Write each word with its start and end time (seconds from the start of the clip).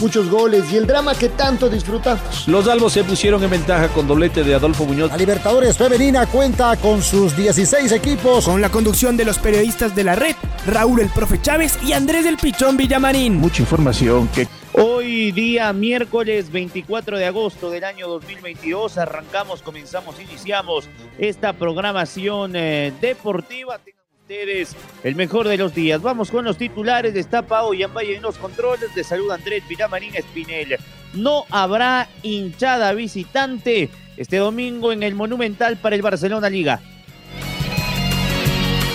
muchos 0.00 0.28
goles 0.28 0.72
y 0.72 0.76
el 0.76 0.86
drama 0.86 1.14
que 1.14 1.28
tanto 1.28 1.68
disfrutamos. 1.68 2.46
Los 2.48 2.68
albos 2.68 2.92
se 2.92 3.04
pusieron 3.04 3.42
en 3.42 3.50
ventaja 3.50 3.88
con 3.88 4.06
doblete 4.06 4.44
de 4.44 4.54
Adolfo 4.54 4.84
Muñoz. 4.84 5.10
La 5.10 5.16
Libertadores 5.16 5.76
Femenina 5.76 6.26
cuenta 6.26 6.76
con 6.76 7.02
sus 7.02 7.36
16 7.36 7.92
equipos. 7.92 8.44
Con 8.44 8.60
la 8.60 8.70
conducción 8.70 9.16
de 9.16 9.24
los 9.24 9.38
periodistas 9.38 9.94
de 9.94 10.04
la 10.04 10.14
red, 10.14 10.36
Raúl 10.66 11.00
el 11.00 11.08
Profe 11.08 11.40
Chávez 11.40 11.78
y 11.82 11.92
Andrés 11.92 12.24
del 12.24 12.36
Pichón 12.36 12.76
Villamarín. 12.76 13.36
Mucha 13.36 13.62
información 13.62 14.28
que... 14.28 14.46
Hoy 14.78 15.32
día 15.32 15.72
miércoles 15.72 16.52
24 16.52 17.16
de 17.16 17.24
agosto 17.24 17.70
del 17.70 17.84
año 17.84 18.08
2022 18.08 18.98
arrancamos, 18.98 19.62
comenzamos, 19.62 20.20
iniciamos 20.20 20.86
esta 21.18 21.54
programación 21.54 22.52
eh, 22.54 22.92
deportiva 23.00 23.78
ustedes 24.26 24.74
el 25.04 25.14
mejor 25.14 25.46
de 25.46 25.56
los 25.56 25.72
días. 25.72 26.02
Vamos 26.02 26.32
con 26.32 26.44
los 26.44 26.58
titulares. 26.58 27.14
Está 27.14 27.42
Pau 27.42 27.70
Valle 27.94 28.16
en 28.16 28.22
los 28.22 28.36
controles. 28.38 28.92
De 28.92 29.04
salud 29.04 29.30
Andrés 29.30 29.62
Villamarín 29.68 30.16
Espinel. 30.16 30.78
No 31.14 31.44
habrá 31.48 32.08
hinchada 32.24 32.92
visitante 32.92 33.88
este 34.16 34.38
domingo 34.38 34.90
en 34.90 35.04
el 35.04 35.14
Monumental 35.14 35.76
para 35.76 35.94
el 35.94 36.02
Barcelona 36.02 36.50
Liga. 36.50 36.80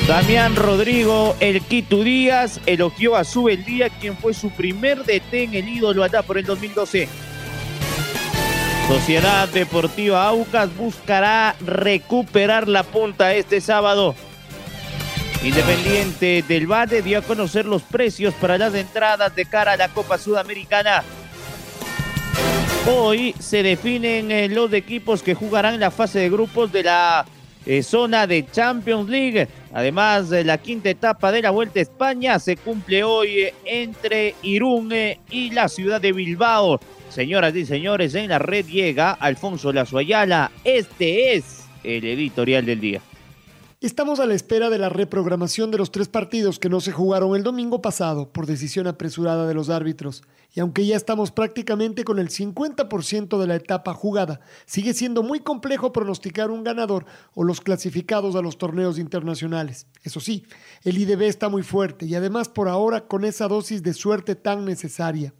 Damián 0.05 0.57
Rodrigo, 0.57 1.37
el 1.39 1.61
Quito 1.61 2.03
Díaz, 2.03 2.59
elogió 2.65 3.15
a 3.15 3.23
su 3.23 3.47
Día, 3.47 3.87
quien 3.89 4.17
fue 4.17 4.33
su 4.33 4.49
primer 4.49 5.05
DT 5.05 5.33
en 5.33 5.53
el 5.53 5.69
ídolo 5.69 6.03
allá 6.03 6.23
por 6.23 6.37
el 6.37 6.45
2012. 6.45 7.07
Sociedad 8.89 9.47
Deportiva 9.47 10.27
Aucas 10.27 10.75
buscará 10.75 11.55
recuperar 11.61 12.67
la 12.67 12.83
punta 12.83 13.33
este 13.33 13.61
sábado. 13.61 14.13
Independiente 15.43 16.43
del 16.47 16.67
Valle 16.67 17.01
dio 17.01 17.17
a 17.17 17.23
conocer 17.23 17.65
los 17.65 17.81
precios 17.81 18.31
para 18.35 18.59
las 18.59 18.75
entradas 18.75 19.35
de 19.35 19.45
cara 19.45 19.71
a 19.71 19.77
la 19.77 19.89
Copa 19.89 20.19
Sudamericana. 20.19 21.03
Hoy 22.87 23.33
se 23.39 23.63
definen 23.63 24.29
eh, 24.29 24.49
los 24.49 24.71
equipos 24.71 25.23
que 25.23 25.33
jugarán 25.33 25.79
la 25.79 25.89
fase 25.89 26.19
de 26.19 26.29
grupos 26.29 26.71
de 26.71 26.83
la 26.83 27.25
eh, 27.65 27.81
zona 27.81 28.27
de 28.27 28.45
Champions 28.51 29.09
League. 29.09 29.47
Además, 29.73 30.29
de 30.29 30.43
la 30.43 30.59
quinta 30.59 30.91
etapa 30.91 31.31
de 31.31 31.41
la 31.41 31.49
Vuelta 31.49 31.79
a 31.79 31.83
España 31.83 32.37
se 32.37 32.55
cumple 32.55 33.03
hoy 33.03 33.39
eh, 33.39 33.53
entre 33.65 34.35
Irún 34.43 34.93
y 35.31 35.49
la 35.49 35.69
ciudad 35.69 35.99
de 35.99 36.11
Bilbao. 36.11 36.79
Señoras 37.09 37.55
y 37.55 37.65
señores, 37.65 38.13
en 38.13 38.29
la 38.29 38.37
red 38.37 38.67
llega 38.67 39.13
Alfonso 39.13 39.73
Lazo 39.73 39.97
Ayala. 39.97 40.51
Este 40.63 41.33
es 41.33 41.63
el 41.83 42.05
editorial 42.05 42.63
del 42.63 42.79
día. 42.79 43.01
Estamos 43.81 44.19
a 44.19 44.27
la 44.27 44.35
espera 44.35 44.69
de 44.69 44.77
la 44.77 44.89
reprogramación 44.89 45.71
de 45.71 45.79
los 45.79 45.91
tres 45.91 46.07
partidos 46.07 46.59
que 46.59 46.69
no 46.69 46.81
se 46.81 46.91
jugaron 46.91 47.35
el 47.35 47.41
domingo 47.41 47.81
pasado 47.81 48.31
por 48.31 48.45
decisión 48.45 48.85
apresurada 48.85 49.47
de 49.47 49.55
los 49.55 49.71
árbitros. 49.71 50.21
Y 50.53 50.59
aunque 50.59 50.85
ya 50.85 50.95
estamos 50.95 51.31
prácticamente 51.31 52.03
con 52.03 52.19
el 52.19 52.29
50% 52.29 53.39
de 53.39 53.47
la 53.47 53.55
etapa 53.55 53.95
jugada, 53.95 54.39
sigue 54.67 54.93
siendo 54.93 55.23
muy 55.23 55.39
complejo 55.39 55.91
pronosticar 55.91 56.51
un 56.51 56.63
ganador 56.63 57.07
o 57.33 57.43
los 57.43 57.59
clasificados 57.59 58.35
a 58.35 58.43
los 58.43 58.59
torneos 58.59 58.99
internacionales. 58.99 59.87
Eso 60.03 60.19
sí, 60.19 60.45
el 60.83 60.99
IDB 60.99 61.23
está 61.23 61.49
muy 61.49 61.63
fuerte 61.63 62.05
y 62.05 62.13
además 62.13 62.49
por 62.49 62.69
ahora 62.69 63.07
con 63.07 63.25
esa 63.25 63.47
dosis 63.47 63.81
de 63.81 63.95
suerte 63.95 64.35
tan 64.35 64.63
necesaria. 64.63 65.33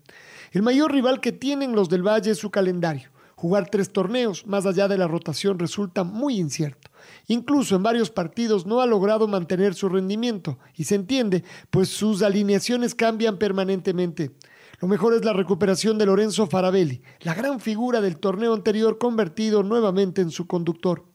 El 0.52 0.64
mayor 0.64 0.92
rival 0.92 1.22
que 1.22 1.32
tienen 1.32 1.74
los 1.74 1.90
del 1.90 2.02
Valle 2.02 2.32
es 2.32 2.40
su 2.40 2.50
calendario. 2.50 3.12
Jugar 3.36 3.70
tres 3.70 3.94
torneos 3.94 4.48
más 4.48 4.66
allá 4.66 4.88
de 4.88 4.98
la 4.98 5.08
rotación 5.08 5.60
resulta 5.60 6.04
muy 6.04 6.40
incierto. 6.40 6.91
Incluso 7.28 7.76
en 7.76 7.84
varios 7.84 8.10
partidos 8.10 8.66
no 8.66 8.82
ha 8.82 8.86
logrado 8.86 9.28
mantener 9.28 9.74
su 9.74 9.90
rendimiento 9.90 10.60
y 10.76 10.86
se 10.86 10.96
entiende, 10.96 11.44
pues 11.70 11.90
sus 11.90 12.22
alineaciones 12.22 12.96
cambian 12.96 13.38
permanentemente. 13.38 14.32
Lo 14.80 14.88
mejor 14.88 15.14
es 15.14 15.24
la 15.24 15.34
recuperación 15.34 15.98
de 15.98 16.08
Lorenzo 16.08 16.48
Farabelli, 16.48 17.04
la 17.20 17.36
gran 17.36 17.60
figura 17.60 18.02
del 18.02 18.18
torneo 18.18 18.54
anterior 18.54 18.98
convertido 18.98 19.62
nuevamente 19.62 20.22
en 20.22 20.32
su 20.32 20.48
conductor. 20.48 21.06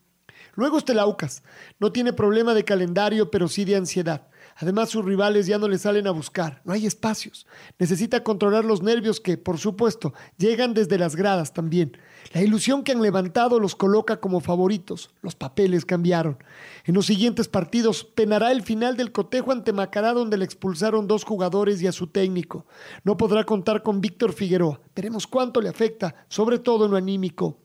Luego 0.54 0.78
está 0.78 0.94
Laucas. 0.94 1.42
No 1.78 1.92
tiene 1.92 2.12
problema 2.12 2.54
de 2.54 2.64
calendario, 2.64 3.30
pero 3.30 3.46
sí 3.46 3.64
de 3.64 3.76
ansiedad. 3.76 4.28
Además, 4.58 4.88
sus 4.88 5.04
rivales 5.04 5.46
ya 5.46 5.58
no 5.58 5.68
le 5.68 5.78
salen 5.78 6.06
a 6.06 6.12
buscar, 6.12 6.62
no 6.64 6.72
hay 6.72 6.86
espacios. 6.86 7.46
Necesita 7.78 8.24
controlar 8.24 8.64
los 8.64 8.82
nervios 8.82 9.20
que, 9.20 9.36
por 9.36 9.58
supuesto, 9.58 10.14
llegan 10.38 10.72
desde 10.72 10.98
las 10.98 11.14
gradas 11.14 11.52
también. 11.52 11.98
La 12.32 12.42
ilusión 12.42 12.82
que 12.82 12.92
han 12.92 13.02
levantado 13.02 13.60
los 13.60 13.76
coloca 13.76 14.18
como 14.18 14.40
favoritos. 14.40 15.10
Los 15.20 15.34
papeles 15.34 15.84
cambiaron. 15.84 16.38
En 16.84 16.94
los 16.94 17.06
siguientes 17.06 17.48
partidos 17.48 18.04
penará 18.04 18.50
el 18.50 18.62
final 18.62 18.96
del 18.96 19.12
cotejo 19.12 19.52
ante 19.52 19.72
Macará 19.72 20.12
donde 20.12 20.38
le 20.38 20.44
expulsaron 20.44 21.06
dos 21.06 21.24
jugadores 21.24 21.82
y 21.82 21.86
a 21.86 21.92
su 21.92 22.06
técnico. 22.06 22.66
No 23.04 23.16
podrá 23.16 23.44
contar 23.44 23.82
con 23.82 24.00
Víctor 24.00 24.32
Figueroa. 24.32 24.80
Veremos 24.94 25.26
cuánto 25.26 25.60
le 25.60 25.68
afecta, 25.68 26.26
sobre 26.28 26.58
todo 26.58 26.86
en 26.86 26.92
lo 26.92 26.96
anímico. 26.96 27.58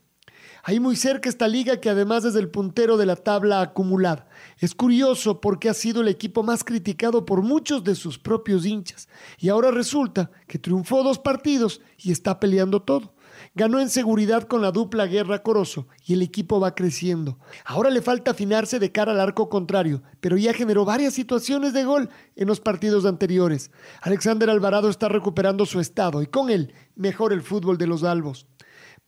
Ahí 0.63 0.79
muy 0.79 0.95
cerca 0.95 1.27
esta 1.27 1.47
liga 1.47 1.79
que 1.79 1.89
además 1.89 2.23
es 2.25 2.35
el 2.35 2.49
puntero 2.49 2.97
de 2.97 3.05
la 3.05 3.15
tabla 3.15 3.61
acumulada. 3.61 4.27
Es 4.59 4.75
curioso 4.75 5.41
porque 5.41 5.69
ha 5.69 5.73
sido 5.73 6.01
el 6.01 6.07
equipo 6.07 6.43
más 6.43 6.63
criticado 6.63 7.25
por 7.25 7.41
muchos 7.41 7.83
de 7.83 7.95
sus 7.95 8.19
propios 8.19 8.65
hinchas 8.65 9.09
y 9.37 9.49
ahora 9.49 9.71
resulta 9.71 10.29
que 10.47 10.59
triunfó 10.59 11.03
dos 11.03 11.19
partidos 11.19 11.81
y 11.97 12.11
está 12.11 12.39
peleando 12.39 12.81
todo. 12.83 13.13
Ganó 13.55 13.79
en 13.79 13.89
seguridad 13.89 14.43
con 14.43 14.61
la 14.61 14.71
dupla 14.71 15.07
Guerra 15.07 15.41
Corozo 15.41 15.87
y 16.05 16.13
el 16.13 16.21
equipo 16.21 16.59
va 16.59 16.75
creciendo. 16.75 17.39
Ahora 17.65 17.89
le 17.89 18.01
falta 18.01 18.31
afinarse 18.31 18.79
de 18.79 18.91
cara 18.91 19.13
al 19.13 19.19
arco 19.19 19.49
contrario, 19.49 20.03
pero 20.19 20.37
ya 20.37 20.53
generó 20.53 20.85
varias 20.85 21.13
situaciones 21.13 21.73
de 21.73 21.83
gol 21.83 22.09
en 22.35 22.47
los 22.47 22.59
partidos 22.59 23.05
anteriores. 23.05 23.71
Alexander 24.01 24.49
Alvarado 24.49 24.89
está 24.89 25.09
recuperando 25.09 25.65
su 25.65 25.79
estado 25.79 26.21
y 26.21 26.27
con 26.27 26.49
él 26.49 26.73
mejora 26.95 27.33
el 27.33 27.41
fútbol 27.41 27.77
de 27.77 27.87
los 27.87 28.03
albos. 28.03 28.47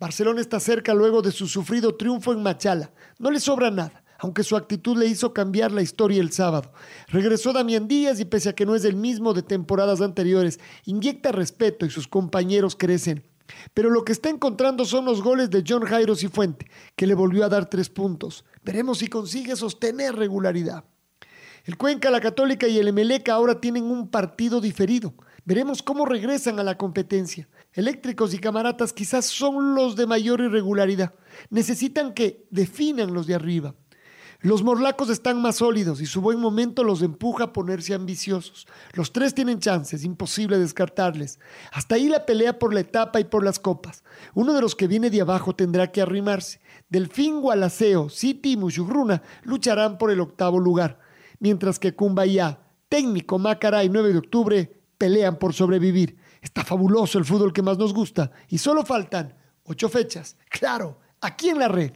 Barcelona 0.03 0.41
está 0.41 0.59
cerca 0.59 0.93
luego 0.93 1.21
de 1.21 1.31
su 1.31 1.47
sufrido 1.47 1.95
triunfo 1.95 2.33
en 2.33 2.43
Machala. 2.43 2.91
No 3.19 3.31
le 3.31 3.39
sobra 3.39 3.71
nada, 3.71 4.03
aunque 4.19 4.43
su 4.43 4.57
actitud 4.57 4.97
le 4.97 5.05
hizo 5.05 5.31
cambiar 5.31 5.71
la 5.71 5.81
historia 5.81 6.19
el 6.19 6.33
sábado. 6.33 6.73
Regresó 7.07 7.53
Damián 7.53 7.87
Díaz 7.87 8.19
y 8.19 8.25
pese 8.25 8.49
a 8.49 8.53
que 8.53 8.65
no 8.65 8.75
es 8.75 8.83
el 8.83 8.97
mismo 8.97 9.33
de 9.33 9.43
temporadas 9.43 10.01
anteriores, 10.01 10.59
inyecta 10.83 11.31
respeto 11.31 11.85
y 11.85 11.89
sus 11.89 12.09
compañeros 12.09 12.75
crecen. 12.75 13.23
Pero 13.73 13.89
lo 13.89 14.03
que 14.03 14.11
está 14.11 14.27
encontrando 14.27 14.83
son 14.83 15.05
los 15.05 15.21
goles 15.21 15.49
de 15.49 15.63
John 15.65 15.83
Jairo 15.83 16.17
Cifuente, 16.17 16.69
que 16.97 17.07
le 17.07 17.15
volvió 17.15 17.45
a 17.45 17.49
dar 17.49 17.69
tres 17.69 17.87
puntos. 17.87 18.43
Veremos 18.61 18.97
si 18.97 19.07
consigue 19.07 19.55
sostener 19.55 20.17
regularidad. 20.17 20.83
El 21.63 21.77
Cuenca, 21.77 22.11
la 22.11 22.19
Católica 22.19 22.67
y 22.67 22.77
el 22.77 22.89
Emeleca 22.89 23.35
ahora 23.35 23.61
tienen 23.61 23.85
un 23.85 24.09
partido 24.09 24.59
diferido. 24.59 25.13
Veremos 25.45 25.83
cómo 25.83 26.05
regresan 26.05 26.59
a 26.59 26.63
la 26.63 26.77
competencia. 26.77 27.49
Eléctricos 27.73 28.33
y 28.33 28.39
camaratas 28.39 28.93
quizás 28.93 29.25
son 29.25 29.75
los 29.75 29.95
de 29.97 30.07
mayor 30.07 30.39
irregularidad. 30.39 31.13
Necesitan 31.49 32.13
que 32.13 32.47
definan 32.49 33.13
los 33.13 33.27
de 33.27 33.35
arriba. 33.35 33.75
Los 34.39 34.61
morlacos 34.61 35.09
están 35.09 35.41
más 35.41 35.57
sólidos 35.57 36.01
y 36.01 36.05
su 36.05 36.19
buen 36.19 36.37
momento 36.37 36.83
los 36.83 37.01
empuja 37.01 37.45
a 37.45 37.53
ponerse 37.53 37.93
ambiciosos. 37.93 38.67
Los 38.93 39.13
tres 39.13 39.33
tienen 39.33 39.59
chances, 39.59 40.03
imposible 40.03 40.57
descartarles. 40.59 41.39
Hasta 41.71 41.95
ahí 41.95 42.09
la 42.09 42.25
pelea 42.25 42.59
por 42.59 42.73
la 42.73 42.81
etapa 42.81 43.21
y 43.21 43.23
por 43.23 43.45
las 43.45 43.59
copas. 43.59 44.03
Uno 44.33 44.53
de 44.53 44.61
los 44.61 44.75
que 44.75 44.87
viene 44.87 45.09
de 45.09 45.21
abajo 45.21 45.55
tendrá 45.55 45.93
que 45.93 46.01
arrimarse. 46.01 46.59
Delfín, 46.89 47.39
Gualaceo, 47.39 48.09
City 48.09 48.51
y 48.51 48.57
Mushugruna 48.57 49.23
lucharán 49.43 49.97
por 49.97 50.11
el 50.11 50.19
octavo 50.19 50.59
lugar, 50.59 50.99
mientras 51.39 51.79
que 51.79 51.95
Cumbayá, 51.95 52.59
Técnico, 52.89 53.39
Macará 53.39 53.85
y 53.85 53.89
9 53.89 54.11
de 54.11 54.17
octubre 54.17 54.82
pelean 55.03 55.35
por 55.35 55.53
sobrevivir. 55.53 56.15
Está 56.41 56.63
fabuloso 56.63 57.19
el 57.19 57.25
fútbol 57.25 57.51
que 57.51 57.61
más 57.61 57.77
nos 57.77 57.93
gusta 57.93 58.31
y 58.47 58.57
solo 58.57 58.85
faltan 58.85 59.35
ocho 59.65 59.89
fechas. 59.89 60.37
Claro, 60.49 60.97
aquí 61.19 61.49
en 61.49 61.59
la 61.59 61.67
red. 61.67 61.91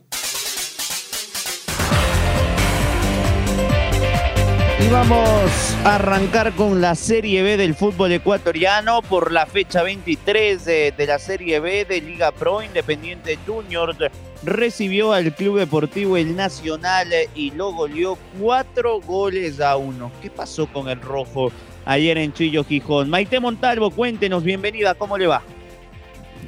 Y 4.80 4.90
vamos 4.90 5.50
a 5.86 5.96
arrancar 5.96 6.54
con 6.54 6.82
la 6.82 6.96
Serie 6.96 7.44
B 7.44 7.56
del 7.56 7.76
fútbol 7.76 8.12
ecuatoriano 8.12 9.02
por 9.02 9.32
la 9.32 9.46
fecha 9.46 9.84
23 9.84 10.66
de, 10.66 11.06
la 11.08 11.18
Serie 11.18 11.62
B 11.62 11.86
de 11.86 12.02
Liga 12.02 12.34
Pro 12.34 12.62
Independiente 12.62 13.40
Junior. 13.48 13.96
Recibió 14.44 15.14
al 15.14 15.34
Club 15.34 15.60
Deportivo 15.60 16.18
El 16.18 16.36
Nacional 16.36 17.08
y 17.34 17.52
lo 17.52 17.72
goleó 17.72 18.18
cuatro 18.38 19.00
goles 19.00 19.62
a 19.62 19.78
uno. 19.78 20.12
¿Qué 20.22 20.30
pasó 20.30 20.68
con 20.68 20.90
el 20.90 21.00
rojo? 21.00 21.54
Ayer 21.88 22.18
en 22.18 22.34
Chillo 22.34 22.64
Gijón. 22.64 23.10
Maite 23.10 23.40
Montalvo, 23.40 23.90
cuéntenos, 23.90 24.44
bienvenida, 24.44 24.94
¿cómo 24.94 25.18
le 25.18 25.28
va? 25.28 25.42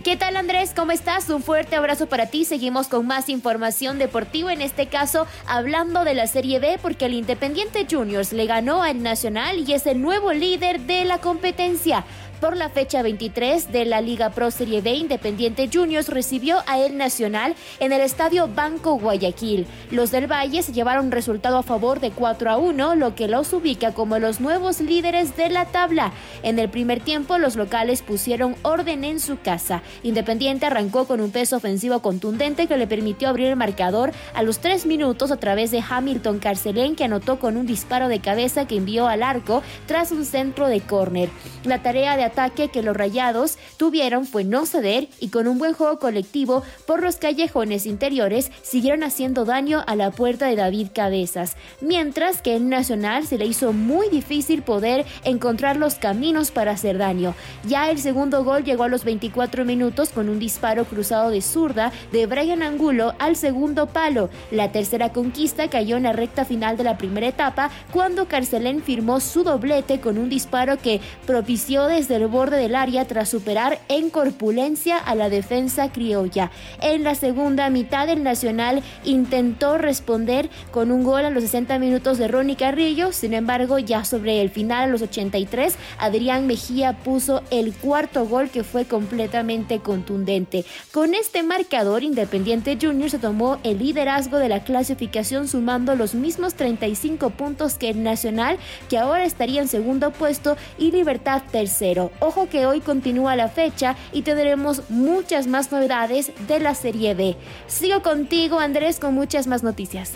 ¿Qué 0.03 0.15
tal 0.15 0.37
Andrés? 0.37 0.71
¿Cómo 0.73 0.93
estás? 0.93 1.29
Un 1.29 1.43
fuerte 1.43 1.75
abrazo 1.75 2.07
para 2.07 2.27
ti. 2.27 2.45
Seguimos 2.45 2.87
con 2.87 3.05
más 3.05 3.27
información 3.27 3.99
deportiva, 3.99 4.53
en 4.53 4.61
este 4.61 4.87
caso 4.87 5.27
hablando 5.45 6.05
de 6.05 6.13
la 6.13 6.25
Serie 6.25 6.59
B 6.59 6.79
porque 6.81 7.05
el 7.05 7.13
Independiente 7.13 7.85
Juniors 7.89 8.31
le 8.31 8.45
ganó 8.45 8.81
al 8.81 9.03
Nacional 9.03 9.65
y 9.67 9.73
es 9.73 9.85
el 9.87 10.01
nuevo 10.01 10.31
líder 10.31 10.79
de 10.81 11.03
la 11.03 11.17
competencia. 11.17 12.05
Por 12.39 12.55
la 12.55 12.69
fecha 12.69 13.01
23 13.01 13.69
de 13.73 13.83
la 13.83 13.99
Liga 13.99 14.29
Pro 14.29 14.49
Serie 14.49 14.79
B, 14.79 14.93
Independiente 14.93 15.69
Juniors 15.71 16.07
recibió 16.07 16.59
a 16.67 16.79
El 16.79 16.95
Nacional 16.95 17.53
en 17.81 17.91
el 17.91 17.99
Estadio 17.99 18.47
Banco 18.47 18.97
Guayaquil. 18.97 19.67
Los 19.91 20.11
del 20.11 20.31
Valle 20.31 20.63
se 20.63 20.71
llevaron 20.71 21.11
resultado 21.11 21.57
a 21.57 21.63
favor 21.63 21.99
de 21.99 22.11
4 22.11 22.49
a 22.49 22.57
1, 22.57 22.95
lo 22.95 23.13
que 23.13 23.27
los 23.27 23.51
ubica 23.51 23.93
como 23.93 24.19
los 24.19 24.39
nuevos 24.39 24.79
líderes 24.79 25.35
de 25.35 25.49
la 25.49 25.65
tabla. 25.65 26.13
En 26.41 26.59
el 26.59 26.69
primer 26.69 27.01
tiempo, 27.01 27.37
los 27.37 27.57
locales 27.57 28.01
pusieron 28.03 28.55
orden 28.61 29.03
en 29.03 29.19
su 29.19 29.37
casa. 29.41 29.81
Independiente 30.03 30.65
arrancó 30.65 31.07
con 31.07 31.19
un 31.19 31.31
peso 31.31 31.57
ofensivo 31.57 32.01
contundente 32.01 32.67
que 32.67 32.77
le 32.77 32.87
permitió 32.87 33.27
abrir 33.27 33.47
el 33.47 33.57
marcador 33.57 34.13
a 34.33 34.43
los 34.43 34.59
tres 34.59 34.85
minutos 34.85 35.31
a 35.31 35.37
través 35.37 35.71
de 35.71 35.83
Hamilton 35.87 36.39
Carcelén, 36.39 36.95
que 36.95 37.03
anotó 37.03 37.37
con 37.37 37.57
un 37.57 37.65
disparo 37.65 38.07
de 38.07 38.21
cabeza 38.21 38.65
que 38.65 38.77
envió 38.77 39.09
al 39.09 39.23
arco 39.23 39.61
tras 39.87 40.13
un 40.13 40.23
centro 40.23 40.69
de 40.69 40.79
córner. 40.79 41.27
La 41.65 41.81
tarea 41.81 42.15
de 42.15 42.28
ataque 42.29 42.69
que 42.69 42.83
los 42.83 42.95
Rayados 42.95 43.57
tuvieron 43.77 44.25
fue 44.25 44.43
no 44.43 44.65
ceder 44.65 45.07
y 45.19 45.29
con 45.29 45.47
un 45.47 45.57
buen 45.57 45.73
juego 45.73 45.99
colectivo 45.99 46.63
por 46.85 47.01
los 47.01 47.17
callejones 47.17 47.85
interiores 47.85 48.51
siguieron 48.61 49.03
haciendo 49.03 49.45
daño 49.45 49.83
a 49.87 49.95
la 49.95 50.11
puerta 50.11 50.47
de 50.47 50.55
David 50.55 50.89
Cabezas, 50.93 51.57
mientras 51.81 52.41
que 52.41 52.55
en 52.55 52.69
Nacional 52.69 53.25
se 53.25 53.37
le 53.37 53.45
hizo 53.45 53.73
muy 53.73 54.09
difícil 54.09 54.61
poder 54.61 55.05
encontrar 55.23 55.77
los 55.77 55.95
caminos 55.95 56.51
para 56.51 56.71
hacer 56.71 56.97
daño. 56.97 57.33
Ya 57.67 57.89
el 57.89 57.99
segundo 57.99 58.43
gol 58.43 58.63
llegó 58.63 58.83
a 58.83 58.89
los 58.89 59.03
24 59.03 59.65
minutos 59.65 60.09
con 60.09 60.29
un 60.29 60.39
disparo 60.39 60.85
cruzado 60.85 61.29
de 61.31 61.41
zurda 61.41 61.91
de 62.11 62.25
Brian 62.27 62.61
Angulo 62.61 63.13
al 63.19 63.35
segundo 63.35 63.87
palo. 63.87 64.29
La 64.51 64.71
tercera 64.71 65.11
conquista 65.11 65.69
cayó 65.69 65.97
en 65.97 66.03
la 66.03 66.13
recta 66.13 66.45
final 66.45 66.77
de 66.77 66.83
la 66.83 66.97
primera 66.97 67.27
etapa 67.27 67.71
cuando 67.91 68.27
Carcelén 68.27 68.83
firmó 68.83 69.19
su 69.19 69.43
doblete 69.43 69.99
con 69.99 70.17
un 70.17 70.29
disparo 70.29 70.77
que 70.77 71.01
propició 71.25 71.87
desde 71.87 72.18
el 72.21 72.27
borde 72.27 72.57
del 72.57 72.75
área 72.75 73.05
tras 73.05 73.29
superar 73.29 73.79
en 73.87 74.09
corpulencia 74.09 74.97
a 74.97 75.15
la 75.15 75.29
defensa 75.29 75.91
criolla. 75.91 76.51
En 76.81 77.03
la 77.03 77.15
segunda 77.15 77.69
mitad 77.69 78.09
el 78.09 78.23
Nacional 78.23 78.83
intentó 79.03 79.77
responder 79.77 80.49
con 80.71 80.91
un 80.91 81.03
gol 81.03 81.25
a 81.25 81.29
los 81.29 81.43
60 81.43 81.79
minutos 81.79 82.17
de 82.17 82.27
Ronnie 82.27 82.55
Carrillo, 82.55 83.11
sin 83.11 83.33
embargo 83.33 83.79
ya 83.79 84.03
sobre 84.03 84.41
el 84.41 84.49
final 84.49 84.83
a 84.83 84.87
los 84.87 85.01
83 85.01 85.75
Adrián 85.97 86.47
Mejía 86.47 86.93
puso 86.93 87.43
el 87.51 87.73
cuarto 87.73 88.25
gol 88.25 88.49
que 88.49 88.63
fue 88.63 88.85
completamente 88.85 89.79
contundente. 89.79 90.65
Con 90.91 91.13
este 91.13 91.43
marcador 91.43 92.03
Independiente 92.03 92.77
Junior 92.81 93.09
se 93.09 93.19
tomó 93.19 93.59
el 93.63 93.79
liderazgo 93.79 94.37
de 94.37 94.49
la 94.49 94.63
clasificación 94.63 95.47
sumando 95.47 95.95
los 95.95 96.15
mismos 96.15 96.55
35 96.55 97.29
puntos 97.31 97.75
que 97.75 97.89
el 97.89 98.03
Nacional 98.03 98.57
que 98.89 98.97
ahora 98.97 99.25
estaría 99.25 99.61
en 99.61 99.67
segundo 99.67 100.11
puesto 100.11 100.57
y 100.77 100.91
Libertad 100.91 101.43
tercero. 101.51 102.08
Ojo 102.19 102.49
que 102.49 102.65
hoy 102.65 102.81
continúa 102.81 103.35
la 103.35 103.49
fecha 103.49 103.95
y 104.11 104.21
tendremos 104.21 104.89
muchas 104.89 105.47
más 105.47 105.71
novedades 105.71 106.31
de 106.47 106.59
la 106.59 106.75
Serie 106.75 107.15
B. 107.15 107.35
Sigo 107.67 108.01
contigo 108.01 108.59
Andrés 108.59 108.99
con 108.99 109.13
muchas 109.13 109.47
más 109.47 109.63
noticias. 109.63 110.13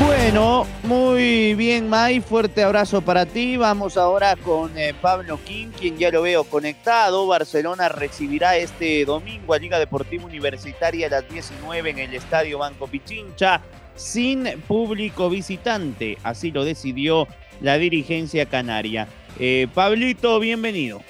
Bueno, 0.00 0.66
muy 0.82 1.54
bien, 1.54 1.88
May. 1.88 2.20
Fuerte 2.20 2.62
abrazo 2.62 3.00
para 3.02 3.26
ti. 3.26 3.56
Vamos 3.56 3.96
ahora 3.96 4.36
con 4.36 4.76
eh, 4.76 4.94
Pablo 5.00 5.38
King, 5.44 5.68
quien 5.78 5.96
ya 5.96 6.10
lo 6.10 6.22
veo 6.22 6.44
conectado. 6.44 7.26
Barcelona 7.26 7.88
recibirá 7.88 8.56
este 8.56 9.04
domingo 9.04 9.54
a 9.54 9.58
Liga 9.58 9.78
Deportiva 9.78 10.24
Universitaria 10.24 11.06
a 11.06 11.10
las 11.10 11.28
19 11.28 11.90
en 11.90 11.98
el 11.98 12.14
Estadio 12.14 12.58
Banco 12.58 12.86
Pichincha, 12.86 13.60
sin 13.94 14.44
público 14.66 15.30
visitante. 15.30 16.18
Así 16.22 16.50
lo 16.50 16.64
decidió 16.64 17.28
la 17.60 17.78
dirigencia 17.78 18.46
canaria. 18.46 19.08
Eh, 19.38 19.68
Pablito, 19.74 20.38
bienvenido. 20.40 21.00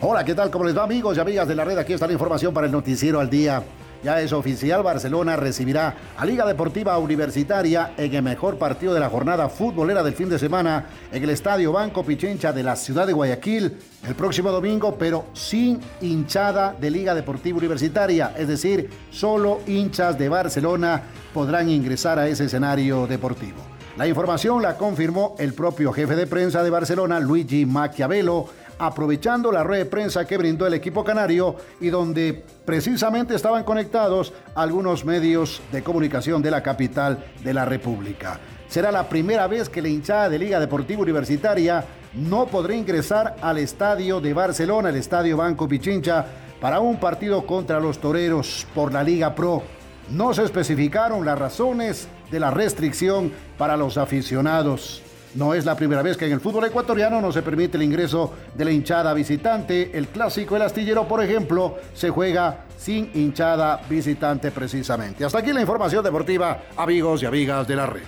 Hola, 0.00 0.24
¿qué 0.24 0.34
tal? 0.34 0.50
¿Cómo 0.50 0.64
les 0.64 0.76
va 0.76 0.84
amigos 0.84 1.16
y 1.16 1.20
amigas 1.20 1.48
de 1.48 1.54
la 1.54 1.64
red? 1.64 1.78
Aquí 1.78 1.92
está 1.92 2.06
la 2.06 2.12
información 2.12 2.52
para 2.52 2.66
el 2.66 2.72
noticiero 2.72 3.18
al 3.18 3.30
día. 3.30 3.62
Ya 4.02 4.20
es 4.20 4.32
oficial, 4.32 4.82
Barcelona 4.82 5.36
recibirá 5.36 5.96
a 6.16 6.24
Liga 6.24 6.46
Deportiva 6.46 6.96
Universitaria 6.98 7.94
en 7.96 8.14
el 8.14 8.22
mejor 8.22 8.58
partido 8.58 8.94
de 8.94 9.00
la 9.00 9.08
jornada 9.08 9.48
futbolera 9.48 10.02
del 10.02 10.14
fin 10.14 10.28
de 10.28 10.38
semana 10.38 10.86
en 11.10 11.22
el 11.22 11.30
Estadio 11.30 11.72
Banco 11.72 12.04
Pichincha 12.04 12.52
de 12.52 12.62
la 12.62 12.76
ciudad 12.76 13.06
de 13.06 13.14
Guayaquil 13.14 13.76
el 14.06 14.14
próximo 14.14 14.52
domingo, 14.52 14.96
pero 14.98 15.26
sin 15.32 15.80
hinchada 16.00 16.76
de 16.78 16.90
Liga 16.90 17.14
Deportiva 17.14 17.58
Universitaria, 17.58 18.32
es 18.36 18.48
decir, 18.48 18.90
solo 19.10 19.60
hinchas 19.66 20.18
de 20.18 20.28
Barcelona 20.28 21.02
podrán 21.32 21.68
ingresar 21.68 22.18
a 22.18 22.28
ese 22.28 22.44
escenario 22.44 23.06
deportivo. 23.06 23.75
La 23.96 24.06
información 24.06 24.60
la 24.60 24.76
confirmó 24.76 25.34
el 25.38 25.54
propio 25.54 25.90
jefe 25.90 26.16
de 26.16 26.26
prensa 26.26 26.62
de 26.62 26.68
Barcelona, 26.68 27.18
Luigi 27.18 27.64
Maquiavelo, 27.64 28.46
aprovechando 28.78 29.50
la 29.50 29.64
rueda 29.64 29.84
de 29.84 29.90
prensa 29.90 30.26
que 30.26 30.36
brindó 30.36 30.66
el 30.66 30.74
equipo 30.74 31.02
canario 31.02 31.56
y 31.80 31.88
donde 31.88 32.44
precisamente 32.66 33.34
estaban 33.34 33.64
conectados 33.64 34.34
algunos 34.54 35.06
medios 35.06 35.62
de 35.72 35.82
comunicación 35.82 36.42
de 36.42 36.50
la 36.50 36.62
capital 36.62 37.24
de 37.42 37.54
la 37.54 37.64
República. 37.64 38.38
Será 38.68 38.92
la 38.92 39.08
primera 39.08 39.46
vez 39.46 39.70
que 39.70 39.80
la 39.80 39.88
hinchada 39.88 40.28
de 40.28 40.40
Liga 40.40 40.60
Deportiva 40.60 41.00
Universitaria 41.00 41.82
no 42.12 42.48
podrá 42.48 42.74
ingresar 42.74 43.36
al 43.40 43.56
estadio 43.56 44.20
de 44.20 44.34
Barcelona, 44.34 44.90
el 44.90 44.96
estadio 44.96 45.38
Banco 45.38 45.66
Pichincha, 45.66 46.26
para 46.60 46.80
un 46.80 47.00
partido 47.00 47.46
contra 47.46 47.80
los 47.80 47.98
toreros 47.98 48.66
por 48.74 48.92
la 48.92 49.02
Liga 49.02 49.34
Pro. 49.34 49.62
No 50.10 50.34
se 50.34 50.44
especificaron 50.44 51.24
las 51.24 51.38
razones 51.38 52.08
de 52.30 52.40
la 52.40 52.50
restricción 52.50 53.32
para 53.58 53.76
los 53.76 53.98
aficionados. 53.98 55.02
No 55.34 55.52
es 55.52 55.66
la 55.66 55.76
primera 55.76 56.02
vez 56.02 56.16
que 56.16 56.26
en 56.26 56.32
el 56.32 56.40
fútbol 56.40 56.64
ecuatoriano 56.64 57.20
no 57.20 57.30
se 57.30 57.42
permite 57.42 57.76
el 57.76 57.82
ingreso 57.82 58.32
de 58.54 58.64
la 58.64 58.70
hinchada 58.70 59.12
visitante. 59.12 59.90
El 59.92 60.08
clásico 60.08 60.56
El 60.56 60.62
Astillero, 60.62 61.06
por 61.06 61.22
ejemplo, 61.22 61.76
se 61.92 62.08
juega 62.08 62.64
sin 62.78 63.10
hinchada 63.12 63.82
visitante 63.88 64.50
precisamente. 64.50 65.24
Hasta 65.24 65.40
aquí 65.40 65.52
la 65.52 65.60
información 65.60 66.02
deportiva, 66.02 66.62
amigos 66.76 67.22
y 67.22 67.26
amigas 67.26 67.68
de 67.68 67.76
la 67.76 67.86
red. 67.86 68.02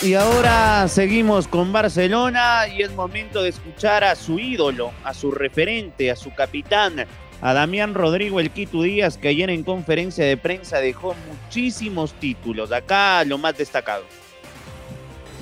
Y 0.00 0.14
ahora 0.14 0.86
seguimos 0.86 1.48
con 1.48 1.72
Barcelona 1.72 2.68
y 2.68 2.82
es 2.82 2.92
momento 2.92 3.42
de 3.42 3.48
escuchar 3.48 4.04
a 4.04 4.14
su 4.14 4.38
ídolo, 4.38 4.92
a 5.02 5.12
su 5.12 5.32
referente, 5.32 6.10
a 6.12 6.16
su 6.16 6.32
capitán, 6.32 7.04
a 7.40 7.52
Damián 7.52 7.94
Rodrigo 7.94 8.40
El 8.40 8.50
Quito 8.50 8.82
Díaz, 8.82 9.16
que 9.16 9.28
ayer 9.28 9.50
en 9.50 9.62
conferencia 9.62 10.24
de 10.24 10.36
prensa 10.36 10.78
dejó 10.78 11.14
muchísimos 11.28 12.12
títulos. 12.14 12.72
Acá 12.72 13.24
lo 13.24 13.38
más 13.38 13.56
destacado. 13.56 14.04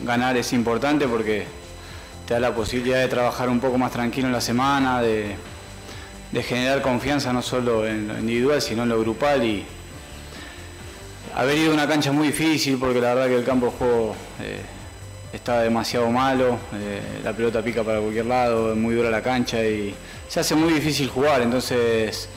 Ganar 0.04 0.36
es 0.36 0.52
importante 0.52 1.08
porque 1.08 1.44
te 2.26 2.34
da 2.34 2.40
la 2.40 2.54
posibilidad 2.54 3.00
de 3.00 3.08
trabajar 3.08 3.48
un 3.48 3.60
poco 3.60 3.78
más 3.78 3.92
tranquilo 3.92 4.26
en 4.26 4.32
la 4.32 4.40
semana, 4.40 5.00
de, 5.00 5.36
generar 6.42 6.82
confianza 6.82 7.32
no 7.32 7.40
solo 7.40 7.86
en 7.86 8.08
lo 8.08 8.18
individual, 8.18 8.60
sino 8.60 8.82
en 8.82 8.90
lo 8.90 9.00
grupal 9.00 9.42
y 9.42 9.64
haber 11.34 11.56
ido 11.56 11.70
a 11.70 11.74
una 11.74 11.88
cancha 11.88 12.12
muy 12.12 12.26
difícil 12.26 12.76
porque 12.78 13.00
la 13.00 13.14
verdad 13.14 13.28
que 13.28 13.36
el 13.36 13.44
campo 13.44 13.66
de 13.66 13.72
juego 13.72 14.16
eh, 14.42 14.60
está 15.32 15.62
demasiado 15.62 16.10
malo, 16.10 16.58
eh, 16.74 17.20
la 17.24 17.32
pelota 17.32 17.62
pica 17.62 17.82
para 17.82 18.00
cualquier 18.00 18.26
lado, 18.26 18.72
es 18.72 18.76
muy 18.76 18.94
dura 18.94 19.08
la 19.08 19.22
cancha 19.22 19.64
y 19.64 19.94
se 20.28 20.40
hace 20.40 20.54
muy 20.54 20.73
difícil 20.73 21.09
jugar, 21.09 21.42
entonces 21.42 22.28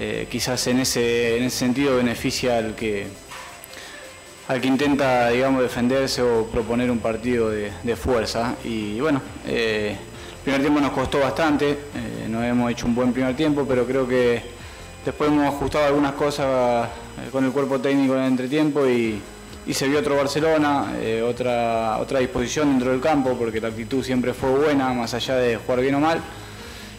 eh, 0.00 0.26
quizás 0.30 0.66
en 0.66 0.80
ese, 0.80 1.36
en 1.36 1.44
ese 1.44 1.58
sentido 1.58 1.96
beneficia 1.96 2.58
al 2.58 2.74
que, 2.74 3.06
al 4.48 4.60
que 4.60 4.68
intenta 4.68 5.30
digamos, 5.30 5.62
defenderse 5.62 6.22
o 6.22 6.46
proponer 6.46 6.90
un 6.90 6.98
partido 6.98 7.50
de, 7.50 7.96
fuerza. 7.96 8.56
Y 8.64 9.00
bueno, 9.00 9.20
eh, 9.46 9.96
el 10.36 10.42
primer 10.42 10.60
tiempo 10.60 10.80
nos 10.80 10.92
costó 10.92 11.20
bastante, 11.20 11.70
eh, 11.70 12.26
no 12.28 12.42
hemos 12.42 12.70
hecho 12.70 12.86
un 12.86 12.94
buen 12.94 13.12
primer 13.12 13.36
tiempo, 13.36 13.64
pero 13.68 13.86
creo 13.86 14.06
que 14.06 14.42
después 15.04 15.30
hemos 15.30 15.46
ajustado 15.46 15.86
algunas 15.86 16.12
cosas 16.12 16.88
con 17.32 17.44
el 17.44 17.50
cuerpo 17.50 17.80
técnico 17.80 18.14
en 18.14 18.20
el 18.20 18.28
entretiempo 18.28 18.86
y, 18.86 19.20
y 19.66 19.74
se 19.74 19.88
vio 19.88 19.98
otro 19.98 20.16
Barcelona, 20.16 20.92
otra, 21.24 21.98
otra 21.98 22.20
disposición 22.20 22.70
dentro 22.70 22.90
del 22.90 23.00
campo, 23.00 23.36
porque 23.38 23.60
la 23.60 23.68
actitud 23.68 24.04
siempre 24.04 24.32
fue 24.32 24.50
buena, 24.50 24.92
más 24.92 25.14
allá 25.14 25.36
de 25.36 25.56
jugar 25.56 25.80
bien 25.80 25.94
o 25.96 26.00
mal 26.00 26.22